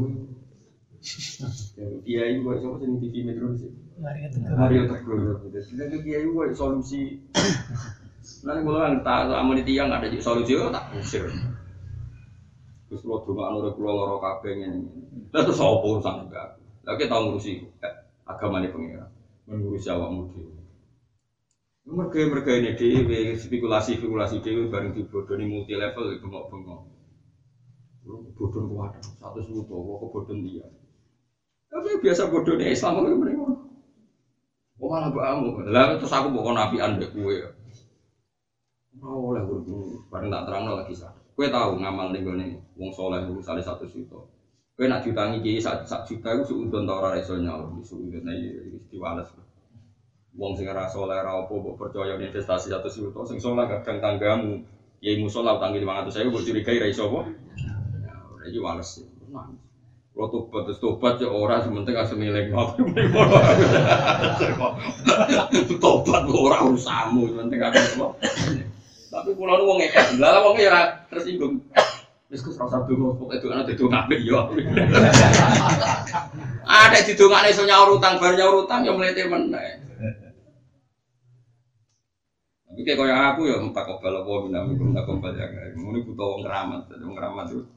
[2.05, 3.73] Kiai kok sapa sing TV Metro sih.
[3.97, 4.53] Mario Teguh.
[4.53, 5.49] Mario Teguh.
[5.49, 7.25] Jadi kiai kok solusi.
[8.21, 11.25] Nanti kalau kan tak amun di tiang ada solusi tak usir.
[12.85, 14.83] Terus kalau cuma anu pulau loro ngene.
[15.33, 16.47] Lah terus enggak?
[16.85, 17.65] Lah kita tahu ngurusi
[18.29, 19.05] agama ini pengira.
[19.49, 20.53] Mengurusi awakmu dhewe.
[21.81, 26.81] Mereka mereka ini dhewe spekulasi spekulasi dhewe bareng dibodoni multi level bengok-bengok.
[28.37, 30.65] Bodon kuat, satu suatu, kok bodon dia.
[31.69, 33.45] Tapi biasa bodohnya Islam itu mereka.
[34.81, 37.60] Oh malah kamu, lah terus aku bukan nabi anda kue.
[38.99, 41.15] Mau oleh guru bareng tak terang lagi sah.
[41.31, 42.35] Kue tahu ngamal nih gue
[42.75, 44.19] wong soleh itu salah satu situ.
[44.75, 47.47] Kue nak jutangi kiai sak sak juta itu suudon tau ora iso di
[47.87, 49.31] suudon aja istiwales.
[50.35, 54.59] Wong sing ora soleh ora apa mbok percaya investasi satu juta sing soleh kadang tanggamu
[54.99, 57.31] kiai musola utang lima ratus saya gue curigai ra iso apa.
[57.95, 58.99] Ya, ora iki wales.
[60.11, 62.83] Kalau tobat, terus tobat ya orang sementing asal milik ngopi
[65.79, 67.63] Tobat orang urusamu, sementing
[67.95, 68.11] semua.
[69.11, 71.59] Tapi pulau nu wong ekas, lah wong ya tersinggung.
[72.31, 74.39] Wis kus rasa dungo, pokoknya itu anak itu ngapain ya.
[76.87, 79.83] Ada di dungo iso nyaur utang, baru nyaur utang ya melete meneh.
[82.71, 85.43] Tapi kayak kaya aku ya tak kobal apa binami tak kobal ya.
[85.75, 87.67] Ini butuh wong keramat, wong keramat itu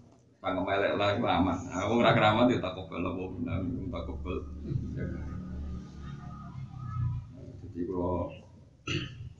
[0.44, 1.56] Tangga melek lah itu aman.
[1.56, 4.38] Nah, Aku nggak keramat ya tak kobel apa benar, tak kobel.
[7.64, 8.28] Jadi kalau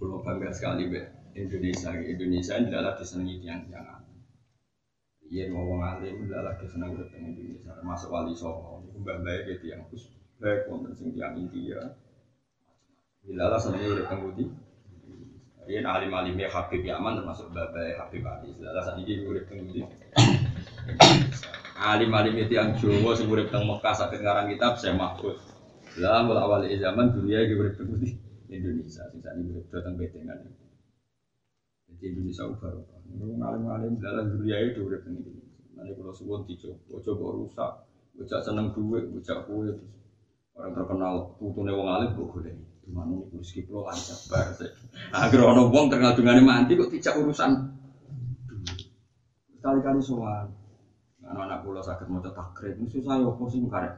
[0.00, 4.04] kalau bangga sekali be Indonesia, Indonesia ini adalah disenangi tiang tiang
[5.34, 8.86] Iya ngomong alim adalah disenangi urip teng Indonesia, termasuk wali songo.
[8.86, 11.80] Itu mbak mbak gitu yang terus baik wonten sing tiang India.
[13.26, 14.46] Bila senangi urip teng Budi.
[15.64, 18.54] Iya alim alimnya Habib Yaman termasuk mbak mbak Habib Ali.
[18.54, 19.82] Bila saat ini urip teng Budi.
[21.74, 25.34] Alim-alim itu yang Jawa sing urip teng Mekah saged ngarang kitab saya mahfud.
[25.98, 27.90] Lah mula awal zaman dunia iki urip teng.
[28.46, 30.38] Indonesia, sing saat ini datang betengan.
[31.94, 32.82] Jadi Indonesia baru.
[33.14, 35.38] Kalau ngalim-ngalim dalam dunia itu udah penting.
[35.78, 37.72] Nanti kalau suwon dicoba, coba rusak,
[38.18, 39.70] bocah seneng duit, bocah kue,
[40.54, 42.54] orang terkenal putune wong alim kok boleh.
[42.84, 44.70] Gimana ini kurus kiplo lancar bar sih.
[45.14, 47.50] Agar ono wong terkenal dengan mati kok tidak urusan.
[49.64, 50.52] Kali-kali soal.
[51.24, 53.94] Anak-anak pulau sakit mau takrib, ini susah ya, apa sih karek.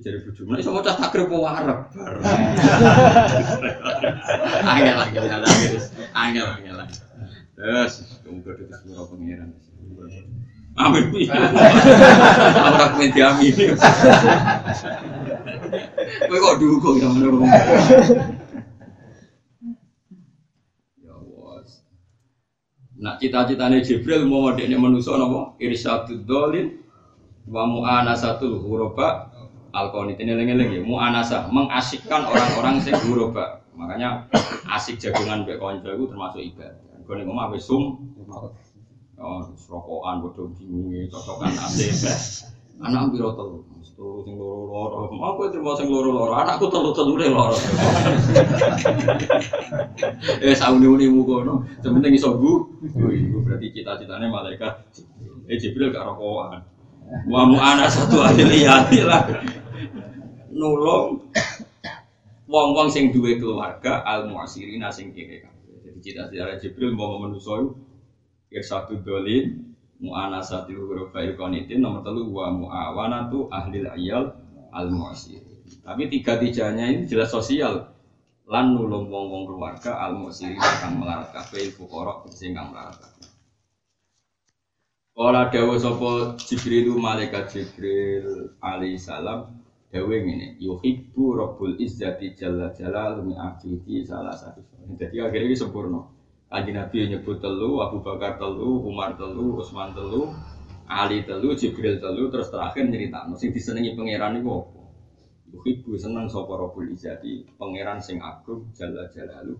[0.00, 2.14] Jadi bujuk, nah iso maca takrib apa warep bar.
[4.70, 5.24] Angel angel
[6.14, 6.69] angel angel
[7.60, 7.88] angel.
[7.92, 9.52] Terus kemudian itu semua pengiran.
[10.78, 11.04] Amin.
[12.56, 13.74] Ora kuwi diamini.
[16.30, 17.44] Kowe kok dukung ya ngono.
[21.04, 21.84] Ya wes.
[22.96, 25.58] Nak cita-citane Jibril mau dekne manusa napa?
[25.60, 26.80] Irsyadud dolin
[27.50, 29.28] wa mu'anasatul ghuraba
[29.74, 33.60] alkonit ini lengi-lengi mu'anasa mengasikkan orang-orang sing ghuraba.
[33.74, 34.30] Makanya
[34.70, 36.89] asik jagungan mbek kanca itu termasuk ibadah.
[37.10, 37.98] Gone ngomong wis sum
[39.20, 41.92] Oh, rokokan bodoh bingungi, cocokan asik.
[42.86, 45.12] Anak biro telu, telu sing loro loro.
[45.12, 47.52] Mau kowe terima sing loro loro, anakku telu telure loro.
[50.40, 52.64] Eh sementing iso gu.
[52.96, 54.88] Iku berarti cita-citane malaikat.
[55.52, 56.64] Eh Jibril gak rokokan.
[57.28, 58.88] Wa mu ana satu ahli lah.
[60.48, 61.28] Nulung
[62.48, 65.59] wong-wong sing duwe keluarga al muasirina sing kere
[66.00, 67.60] Jadi cita-citane Jibril mau manusa
[68.48, 74.32] irsatu dolin mu'anasati huruf bayu konitin nomor telu wa mu'awanatu ahlil ayal
[74.72, 75.44] al mu'asir
[75.84, 77.92] tapi tiga tiganya ini jelas sosial.
[78.50, 82.98] Lan nulung wong wong keluarga al mu'asir kang melarat kabeh fuqara sing kang melarat
[85.14, 89.52] Kala dawa sapa Jibril malaikat Jibril alaihi salam
[89.92, 96.10] dawe ngene yuhibbu rabbul izzati jalla jalal mi abidi salah satu jadi akhirnya sempurna
[96.50, 100.34] Kanjeng Nabi nyebut telu, Abu Bakar telu, Umar telu, Utsman telu,
[100.90, 103.22] Ali telu, Jibril telu, terus terakhir cerita.
[103.38, 104.82] Sing disenengi pangeran iku apa?
[105.54, 109.54] Yuhibbu seneng sapa Rabbul Izzati, pangeran sing agung jalla jalalu.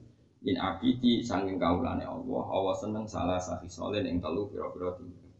[0.51, 5.31] In abidi sanging kaulane Allah, Allah seneng salah sahi solen ing telu pira-pira tinggi.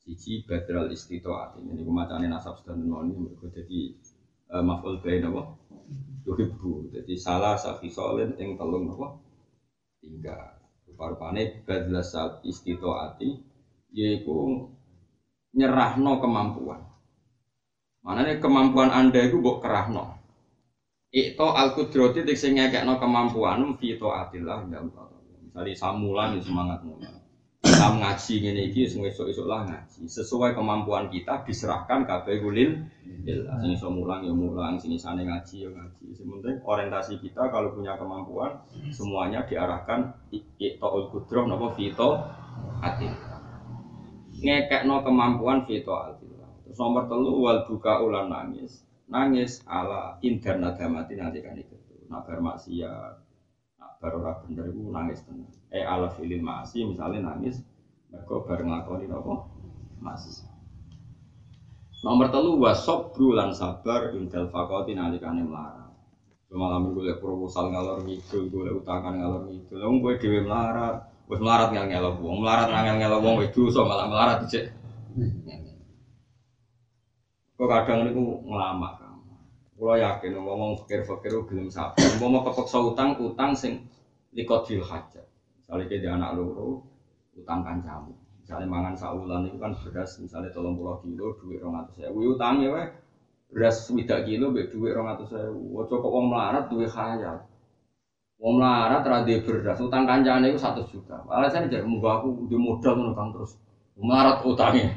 [0.00, 3.92] Siji badral istitoat ini macane nasab sedang noni mergo dadi
[4.48, 5.42] uh, maf'ul bain apa?
[6.24, 6.94] Yuhibbu.
[6.94, 9.25] Jadi salah sahi solen ing telu apa?
[10.06, 10.54] Tinggal.
[10.96, 12.14] Parpane badlas
[12.46, 13.28] istitoati
[13.92, 14.64] yaiku
[15.52, 16.80] nyerahno kemampuan.
[18.06, 20.14] Manane kemampuan Anda itu mbok kerahno.
[21.10, 24.80] Ikto al kudrati dik sing ngekekno kemampuan fi taatillah ya
[25.42, 27.25] Misalnya samulan ya semangat mulan.
[27.76, 30.08] Sam ngaji ngene iki sing esuk-esuk lah ngaji.
[30.08, 33.60] Sesuai kemampuan kita diserahkan kabeh kulil lillah.
[33.60, 36.04] Sing iso mulang ya mulang, sing isane ngaji ya ngaji.
[36.16, 42.24] Sementing orientasi kita kalau punya kemampuan semuanya diarahkan iktaul kudrah napa fito
[42.80, 43.12] atil.
[44.40, 46.32] Ngekekno kemampuan fito atil.
[46.64, 48.88] Terus nomor telu wal buka ulan nangis.
[49.12, 51.76] Nangis ala interna damati nanti kan itu.
[52.08, 53.25] Nak bermaksiat,
[54.06, 55.50] baru bener itu nangis tenang.
[55.74, 57.58] Eh ala filin masih misalnya nangis,
[58.06, 59.50] mereka bareng ngakoni apa?
[59.98, 60.46] Masih.
[62.06, 65.90] Nomor telu wasop bulan sabar intel fakoti nalikane melarat.
[66.46, 69.82] Malam gue liat proposal ngalor ngidul, gue utangan ngalor ngidul.
[69.82, 73.82] Wong gue dewe melarat, gue melarat ngel ngelo wong, melarat ngel ngelo wong itu so
[73.82, 74.70] malah melarat cek.
[77.58, 79.02] Kok kadang niku ngelamak.
[79.76, 82.00] Kulo yakin ngomong fakir-fakir gelem sabar.
[82.16, 83.84] Mau kepeksa utang, utang sing
[84.36, 85.24] likotil hajat.
[85.64, 86.84] Misalnya dia anak loro,
[87.32, 88.12] utang kancamu.
[88.44, 92.14] Misalnya mangan saulan itu kan beras, misalnya tolong pulau kilo, duit rong atau saya.
[92.14, 92.86] Wih utangnya weh
[93.50, 95.50] beras widak kilo, be duit rong atau saya.
[95.50, 97.42] Wah kok wong melarat duit khayal.
[98.38, 101.24] Wong melarat rada beras, utang kancane itu satu juta.
[101.26, 103.58] Alasannya jadi mau aku di modal menukang terus.
[103.96, 104.92] Melarat utangnya.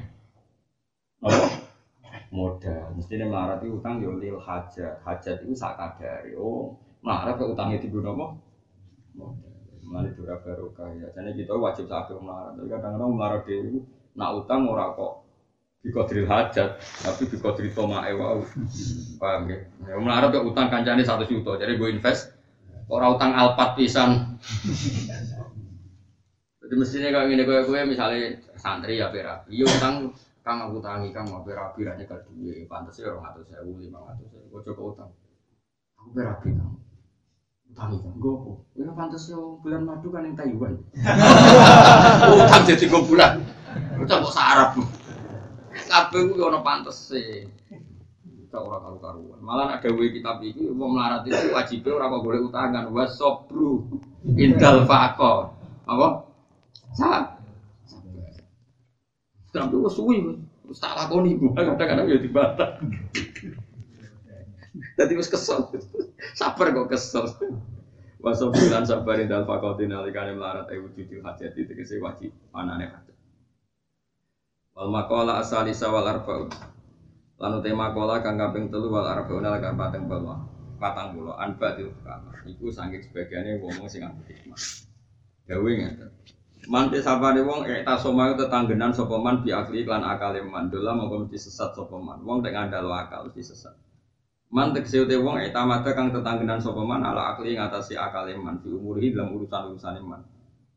[1.24, 1.48] Apa?
[2.30, 2.94] Modal.
[2.94, 5.02] Mestinya melarat itu utang yo lil hajat.
[5.02, 6.36] Hajat itu sakadari.
[6.38, 8.49] Oh, melarat ke utangnya di apa?
[9.90, 11.08] Mari dura barokah ya.
[11.16, 12.54] Jadi kita wajib sakit melarat.
[12.58, 13.82] Tapi kadang-kadang melarat itu
[14.14, 15.26] nak utang ora kok
[15.80, 18.44] bikodril hajat, tapi bikodril toma ewa.
[19.18, 19.58] Paham ya?
[19.90, 21.58] Ya melarat ke utang kancane satu juta.
[21.58, 22.36] Jadi gue invest
[22.90, 24.38] ora utang alpat pisan.
[26.70, 30.14] Jadi mestinya kalau ini gue gue misalnya santri ya berapi, iya utang
[30.46, 33.98] kang aku tangi kang mau berapi ranya ke duit, pantas ya orang atau saya lima
[34.06, 35.10] ratus saya, gue coba utang,
[35.98, 36.78] aku berapi kang,
[37.88, 40.74] utang gue kok, ya pantas ya bulan madu kan yang Taiwan,
[42.44, 43.40] utang jadi gue bulan,
[44.04, 44.76] utang kok sarap,
[45.88, 47.48] kabeh gue ono pantas sih,
[48.50, 49.40] gak ora karu-karuan.
[49.46, 53.86] Malah ada we kitab iki wong melarat itu wajib ora kok boleh utangan wasobru
[54.26, 55.54] indal faqo.
[55.86, 56.08] Apa?
[56.98, 57.38] Sa.
[59.54, 60.18] Tapi wis suwi
[60.66, 62.82] wis tak lakoni kadang-kadang ya dibantah.
[64.98, 65.72] Tadi wis kesel.
[66.36, 67.26] Sabar kok kesel.
[68.20, 73.16] Wasobulan sabarin dal fakotin alikane melarat ayu wujudil hajat itu tegese wajib anane hajat.
[74.76, 76.52] Wal maqala asalisa wal arba'un.
[77.40, 80.36] Lan ute maqala kang kaping 3 wal arba'un lan kang pateng puluh.
[80.80, 81.96] Patang puluh anba til.
[82.44, 84.60] Iku saking sebagiane wong sing nganggo hikmah.
[85.48, 86.12] Ngeten.
[86.68, 90.68] Mantis sapane wong ekta soma tetanggenan sapa man bi akli lan akale man.
[90.68, 92.20] Dola mongko mesti sesat sapa man.
[92.28, 93.76] Wong tek ngandalo akal mesti sesat.
[94.50, 98.58] Man tegese te wong eta mata kang tetanggenan sapa man ala akli ngatasi akale man
[98.58, 100.26] fi umurihi dalam urusan-urusane man.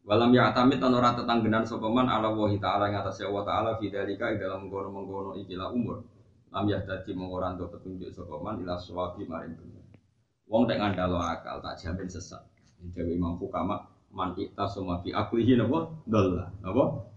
[0.04, 3.88] Walam ya atamit lan ora tetanggenan sapa man ala wahi ta'ala ngatasi Allah taala fi
[3.88, 6.04] dalika ing dalam mengkono-mengkono ikilah umur.
[6.52, 9.84] Lam ya dadi mung ora entuk petunjuk sapa man ila sawabi maring bener.
[10.52, 12.44] Wong tek ngandalo akal tak jamin sesat.
[12.92, 15.88] Dewe Imam Fukama man kita semua fi aklihi napa?
[16.04, 16.52] Dalla.
[16.60, 17.08] Napa?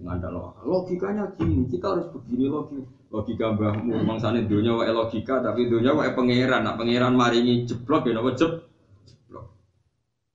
[0.00, 0.64] Ngandalo akal.
[0.64, 6.14] Logikanya gini, kita harus begini logika logika mbahmu mangsane dunia wae logika tapi dunia wae
[6.14, 6.62] pangeran.
[6.62, 8.52] Nak pangeran maringi jeblok ya napa jeb?
[9.04, 9.46] Jeblok.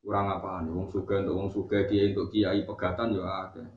[0.03, 0.67] Kurang apaan?
[0.67, 3.67] Wong suga untuk wong suga kiai untuk kiai pegatan ya akeh.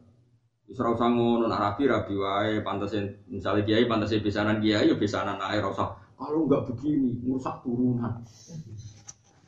[0.68, 2.52] Wis ora usah ngono nak rapi rapi wae.
[2.66, 5.88] Pantesin misalnya kiai pantesin pisanan kiai ya pisanan ae ora usah.
[6.18, 8.26] Kalau enggak begini ngrusak turunan.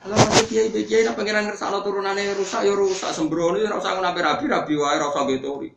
[0.01, 3.99] Kalau masih kiai kiai nak pangeran ngersakno turunane rusak ya rusak sembrono ya ora usah
[3.99, 5.69] ngono rapi rapi wae ora usah getori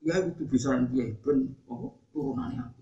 [0.00, 2.79] ya itu pisanan kiai ben oh turunannya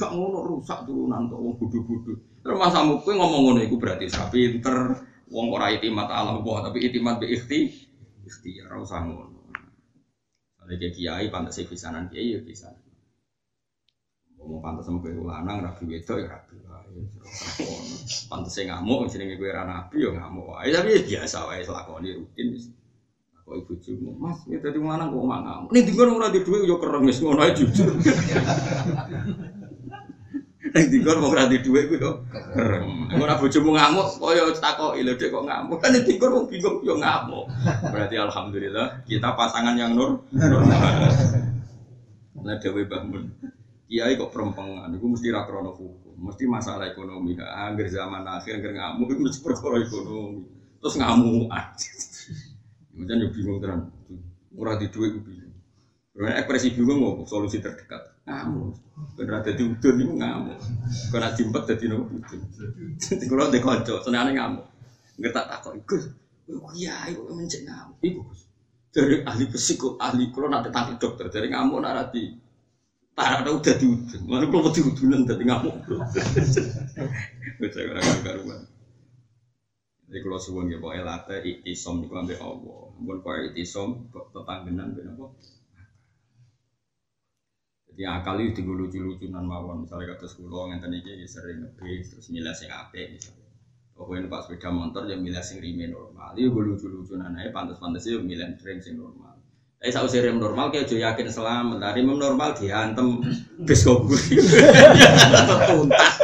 [0.00, 2.12] Gak ngono rusak turunan kok wong bodho-bodho.
[2.42, 4.98] Terus Mas Amu kowe ngomong ngono iku berarti sak pinter,
[5.30, 7.70] wong ora itimat alam Allah, tapi itimat bi ikhti
[8.26, 9.42] ikhtiar usah ngono.
[10.62, 12.78] Ada kayak kiai pantas pisanan kiai ya pisanan.
[14.38, 17.02] Ngomong pantas sama kowe lanang rabi wedok ya rabi wae.
[18.26, 20.68] Pantas ngamuk jenenge kowe ora nabi ya ngamuk wae.
[20.72, 22.48] Tapi biasa wae lakoni rutin.
[23.42, 25.70] Kok ibu jumu, mas, ya tadi lanang kok ngamuk.
[25.74, 27.90] Ning dinggon ora di dhuwit ya kereng wis ngono jujur.
[30.72, 32.24] Ning dinggon wong di dhuwit ku yo
[32.56, 33.12] kereng.
[33.20, 35.78] Ora bojomu ngamuk kaya takoki lho kok ngamuk.
[35.84, 37.44] Kan dinggon wong bingung yo ngamuk.
[37.92, 40.24] Berarti alhamdulillah kita pasangan yang nur.
[42.42, 43.28] Nah dewe bangun.
[43.92, 47.36] Kiai kok perempangan, itu mesti ra krono hukum, mesti masalah ekonomi.
[47.36, 50.48] Angger zaman akhir angger ngamuk itu mesti perkara ekonomi.
[50.80, 51.52] Terus ngamuk.
[52.96, 53.92] Macam yo bingung tenan.
[54.56, 55.52] Ora di dhuwit ku bingung.
[56.16, 58.11] Ekspresi bingung mau solusi terdekat.
[58.22, 58.74] Ngamuk.
[59.18, 60.58] Bener dadi udun iku ngamuk.
[61.10, 62.40] Kena jimpet dadi nopo udun.
[63.26, 64.66] Kulo ndek kanca, senengane ngamuk.
[65.18, 65.96] Nggak tak takok iku.
[66.74, 67.98] Kiai kok mencek ngamuk.
[68.02, 68.20] Iku
[68.92, 72.24] dari ahli psiko, ahli kulo nanti tangkap dokter dari ngamuk nak rati.
[73.12, 74.22] Tak ada udah diudun.
[74.28, 75.74] Mana kulo mesti udunan dadi ngamuk.
[77.58, 78.60] Bocah ora karuan.
[80.12, 82.92] Jadi kalau suwun ya pokoknya late iktisom niku ambek Allah.
[83.00, 85.26] Ampun kok iktisom kok tetanggenan ben apa?
[87.92, 89.84] Jadi akal itu tinggal lucu-lucunan mawon.
[89.84, 93.48] Misalnya kata sekolah ngenten iki sering ngebis terus milih sing apik misalnya.
[93.92, 96.32] Pokoknya pas sepeda motor ya milih sing rime normal.
[96.32, 99.36] Iya gue lucu-lucunan aja pantas-pantas ya milih rem sing normal.
[99.76, 101.76] Tapi saat usia rem normal kayak jo yakin selamat.
[101.82, 103.20] Nah, rem normal diantem
[103.68, 103.98] bis gue.
[105.68, 106.14] Tuntas.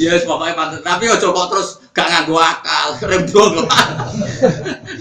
[0.00, 0.80] Ya pokoknya pantas.
[0.80, 2.88] Tapi ojo kok terus gak nganggo akal.
[3.04, 3.68] Rem dong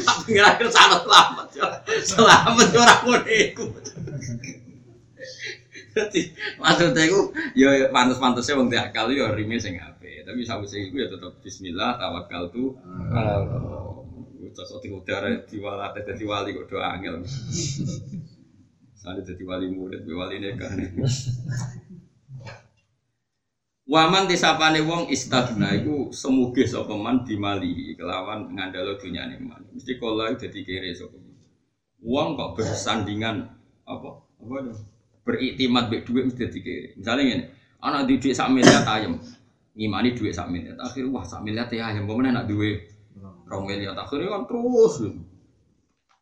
[0.04, 1.48] Tapi kira-kira selamat.
[2.04, 3.66] Selamat orang ngono iku.
[5.92, 6.22] Jadi
[6.58, 7.20] maksudnya itu
[7.56, 10.24] ya pantas-pantasnya wong akal ya rime sing apik.
[10.24, 12.76] Tapi sausé iku ya tetep bismillah tawakal tu.
[14.52, 17.24] Cocok di udara diwala dadi wali kok do angel.
[19.00, 20.70] Sale dadi wali murid, wali nikah.
[23.92, 29.68] Waman disapane wong istagna iku semuge sapa man dimali kelawan ngandalo dunyane man.
[29.72, 31.16] Mesti kala dadi kere sapa.
[32.00, 33.52] Wong kok bersandingan
[33.84, 34.10] apa?
[34.42, 34.74] Apa itu?
[35.22, 36.98] Beriktimat baik duit mesti dikiri.
[36.98, 37.46] Misalnya ini,
[37.82, 39.22] anak di duit sak miliar ayam,
[39.78, 40.78] ngimani duit sak miliar.
[40.82, 42.90] Akhir wah sak miliar teh ayam, bagaimana anak duit
[43.46, 43.94] rong miliar.
[43.98, 44.96] Akhirnya kan terus.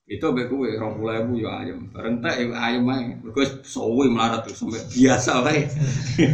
[0.10, 1.93] Itu baik gue rong puluh ribu ya ayam.
[1.93, 3.14] Bareng teh ayam aja.
[3.22, 5.66] Gue sowi melarat tuh sampai biasa baik.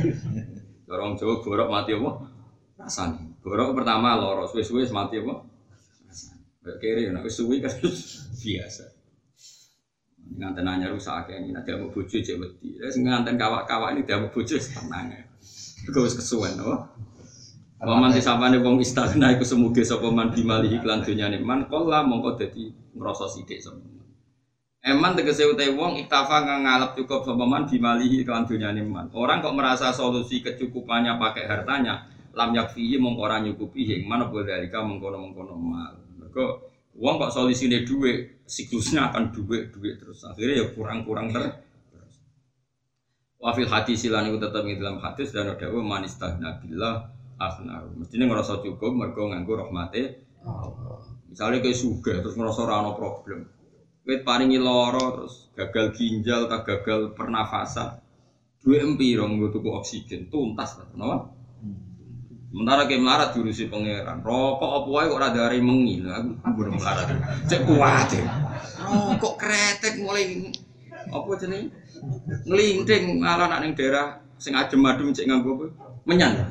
[0.96, 2.12] Orang Jawa borok mati apa?
[2.80, 3.20] Rasanya.
[3.44, 5.44] Borok pertama loro, suwe-suwe mati apa?
[6.08, 6.72] Rasanya.
[6.80, 7.74] Kiri, nak suwi kan
[8.42, 8.95] biasa
[10.36, 14.34] nganten nanya rusak ini nanti mau bojo cek wedi terus nganten kawak-kawak ini dia mau
[14.34, 15.14] bojo tenang
[15.86, 16.90] gue wis kesuwen oh
[17.86, 22.74] Waman disapane wong istagna iku semuge sapa man dimali iklan dunyane man kala mongko dadi
[22.98, 23.78] ngrasa sithik sapa.
[24.86, 29.12] Eman tegese utai wong iktafa kang ngalap cukup sapa man bimalihi kelan dunyane man.
[29.14, 34.82] Orang kok merasa solusi kecukupannya pakai hartanya, lam yakfihi mongko ora nyukupi mana boleh dalika
[34.82, 35.94] mengkono-mengkono mal.
[36.18, 40.24] Mergo wong kok solusine duit, siklusnya akan duit duit terus.
[40.24, 41.60] Akhirnya ya kurang-kurang ter
[41.92, 42.16] terus.
[43.40, 47.12] Wa fil hadis lan iku tetep ing dalam hadis dan ada wa man istagna billah
[47.36, 47.84] akhna.
[48.00, 50.24] Mestine ngerasa cukup mergo nganggo rahmate
[51.36, 53.44] Misalnya kayak suga terus ngerasa ora ono problem.
[54.08, 58.00] Wit paringi loro terus gagal ginjal tak gagal pernafasan.
[58.64, 61.35] Dua empirong gue tuku oksigen tuntas lah, kenapa?
[62.56, 64.24] Sementara kayak melarat diurusi pangeran.
[64.24, 66.00] Rokok apa wae kok rada hari mengi.
[66.08, 67.12] Lah, Aku belum melarat.
[67.52, 68.24] Cek kuat ya.
[68.80, 70.56] Rokok kretek mulai
[71.12, 71.76] apa jenenge?
[72.48, 75.66] Ngelinting malah nak ning daerah sing adem-adem cek nganggo apa?
[76.08, 76.48] Menyan.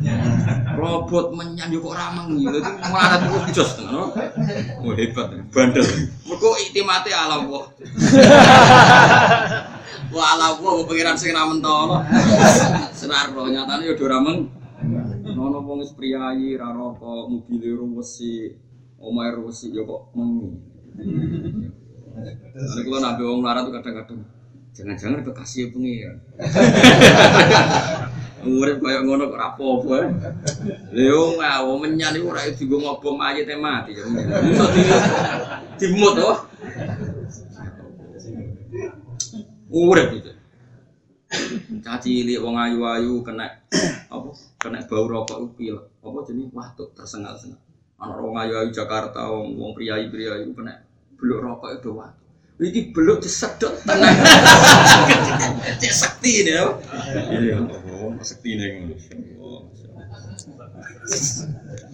[0.77, 2.61] Robot menyan yo kok rameng gitu.
[2.61, 4.13] Itu melarat itu jos no?
[4.85, 5.89] Oh hebat, bandel.
[6.29, 7.65] Mergo iktimate ala Allah.
[10.13, 12.05] Wah ala mau pengiran sing ra mentolo.
[12.93, 14.64] Senar nyatane yo do rameng.
[15.75, 18.47] Wong wis priyayi ra rokok, mobile ruwesi,
[19.03, 20.55] omahe ruwesi yo kok mengi.
[22.15, 24.23] Ada kalau nabi wong melarat tuh kadang-kadang
[24.71, 26.23] jangan-jangan kekasih pengiran.
[28.63, 30.07] Urip kaya ngono kok rapopo ya.
[30.95, 34.07] Leo ngawo menyan iku ora digo ngobong mayit e mati ya.
[35.75, 36.39] Dimut oh.
[39.75, 40.31] Urip itu.
[41.85, 43.61] Caci cilik wong ayu-ayu kena
[44.15, 44.33] apa?
[44.57, 45.77] Kena bau rokok iku pil.
[46.01, 47.61] Apa jenenge watuk tersengal-sengal.
[48.01, 50.81] Ana wong ayu-ayu Jakarta wong wong priayi-priayi kena
[51.21, 52.25] beluk rokok itu watuk.
[52.57, 54.17] Iki beluk disedot tenang.
[55.85, 56.73] Cek sakti ini ya.
[57.37, 57.61] Iya,
[58.25, 58.97] sakti ini.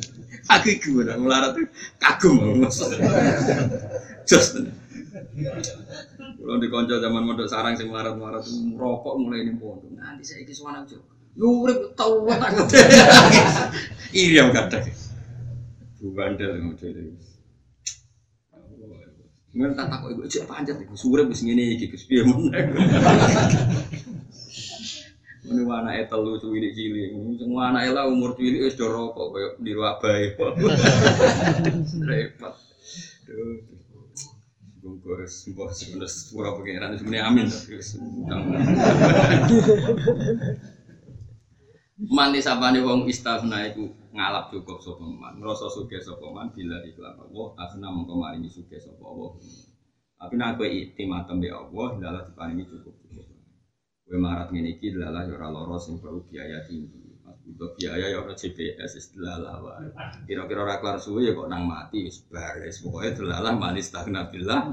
[0.51, 1.55] Aku iku ora melarat
[2.03, 2.67] kagum.
[4.27, 4.47] Jos.
[6.41, 9.95] Kalau di konco zaman mondok sarang sing melarat-melarat merokok mulai ini pondok.
[9.95, 10.99] Nanti saya iki suwana jo.
[11.39, 12.51] Yo urip tau tak
[14.59, 14.85] kadang.
[16.01, 16.75] Bu bandel ngono
[19.51, 22.55] Ngen tak takok iku cek pancet iku sure wis ngene iki Gus piye men.
[25.51, 27.11] Ini anake telu cilik cilik.
[27.43, 30.39] Sing anake lah umur cilik wis do rokok koyo niru abahe.
[32.09, 32.55] Repot.
[33.27, 33.81] Duh.
[34.81, 38.49] Bungkus, mbok sebenarnya pura pengiran sebenarnya amin utang.
[42.17, 47.13] Mandi sapane wong istafna iku ngalap cukup sapa man, ngrasa sugih sapa man bila iklan
[47.13, 49.05] Allah, asna mengko maringi sugih sapa.
[50.17, 53.00] Tapi nek kowe iktimatem be Allah, dalah diparingi cukup
[54.11, 56.99] Kowe marat ngene iki dalah ya ora lara sing perlu biaya tinggi.
[57.79, 59.87] Biaya ya ora CPS wis dalah wae.
[60.27, 62.83] Kira-kira ora kelar suwe ya kok nang mati wis bares.
[62.83, 64.67] Pokoke dalah manis takna billah.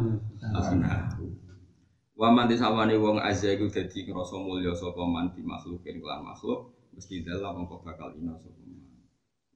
[2.18, 6.74] Wa man disawane wong azza iku dadi ngrasa mulya sapa man di makhlukin kelan makhluk
[6.98, 8.58] mesti dalam mongko bakal ina sapa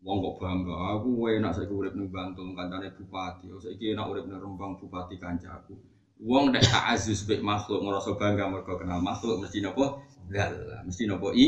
[0.02, 4.42] Wong kok bangga, aku enak saiki urip ning Bantul kancane bupati, saiki enak urip ning
[4.42, 5.78] Rembang bupati kancaku.
[6.22, 10.06] Wong nek tak aziz mek makhluk ngerasa bangga mergo kenal makhluk mesti napa?
[10.30, 11.46] Dal, mesti napa i?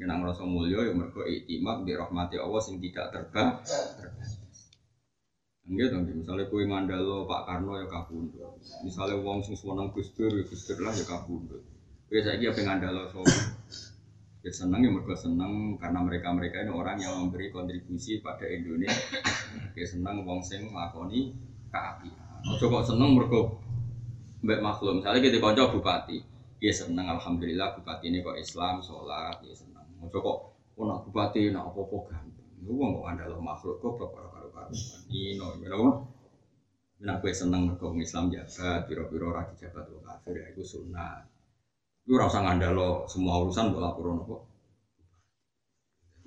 [0.00, 4.40] Kena ngerasa mulya ya mergo iktimak di rahmati Allah sing tidak terba terbatas.
[5.68, 8.56] Enggak dong, misalnya kue ngandalo Pak Karno ya kabundut.
[8.82, 11.62] Misalnya wong sing seneng Gus Dur, ya Gus Dur lah ya kabundut.
[12.08, 13.28] Kue saiki apa ngandalo sopo?
[14.40, 19.20] Ya senang ya mereka senang karena mereka-mereka ini orang yang memberi kontribusi pada Indonesia.
[19.76, 21.36] Ya senang wong sing nglakoni
[21.68, 22.29] keapian.
[22.48, 23.60] Ojo kok seneng mergo
[24.40, 25.00] mbek makhluk.
[25.00, 26.16] Misalnya kita konco bupati,
[26.56, 29.84] ya seneng alhamdulillah bupati ini kok Islam, sholat, ya seneng.
[30.00, 30.38] Ojo kok
[30.80, 32.50] nak bupati nak apa-apa gampang.
[32.64, 34.72] Lu wong kok andal makhluk kok karo karo karo.
[35.12, 36.08] Ino, you know.
[37.00, 41.24] Nek kowe seneng mergo Islam jabat, pira-pira ora dijabat wong kafir ya iku sunah.
[42.08, 44.36] Lu rasa ngandalo semua urusan buat laporan apa?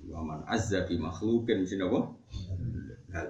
[0.04, 2.00] Waman azza bi makhlukin mesti apa?
[3.14, 3.28] Hal.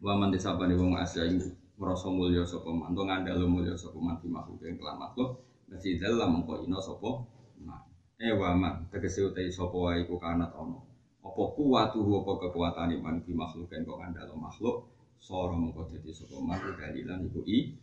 [0.00, 4.30] Waman disabani wong azza iku merasa mulya sapa man, to ngandalo mulya sapa man bi
[4.30, 7.26] makhlukin kelan makhluk, mesti dalam mengko ina sapa
[7.58, 7.82] man.
[8.22, 10.78] Eh waman tegese utai sapa wae iku kanat ana.
[11.26, 14.86] Apa kuwatuhu apa kekuatane man bi makhlukin kok ngandalo makhluk,
[15.18, 17.74] sora mengko dadi sapa man dalilan iku i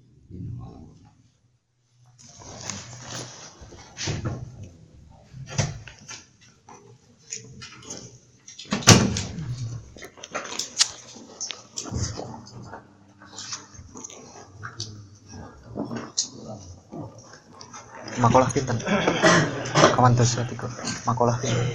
[0.55, 0.87] malam
[18.19, 18.77] makalah pinten?
[19.95, 20.67] Kawan dosa tiku
[21.07, 21.67] makalah pinten?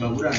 [0.00, 0.32] Bogura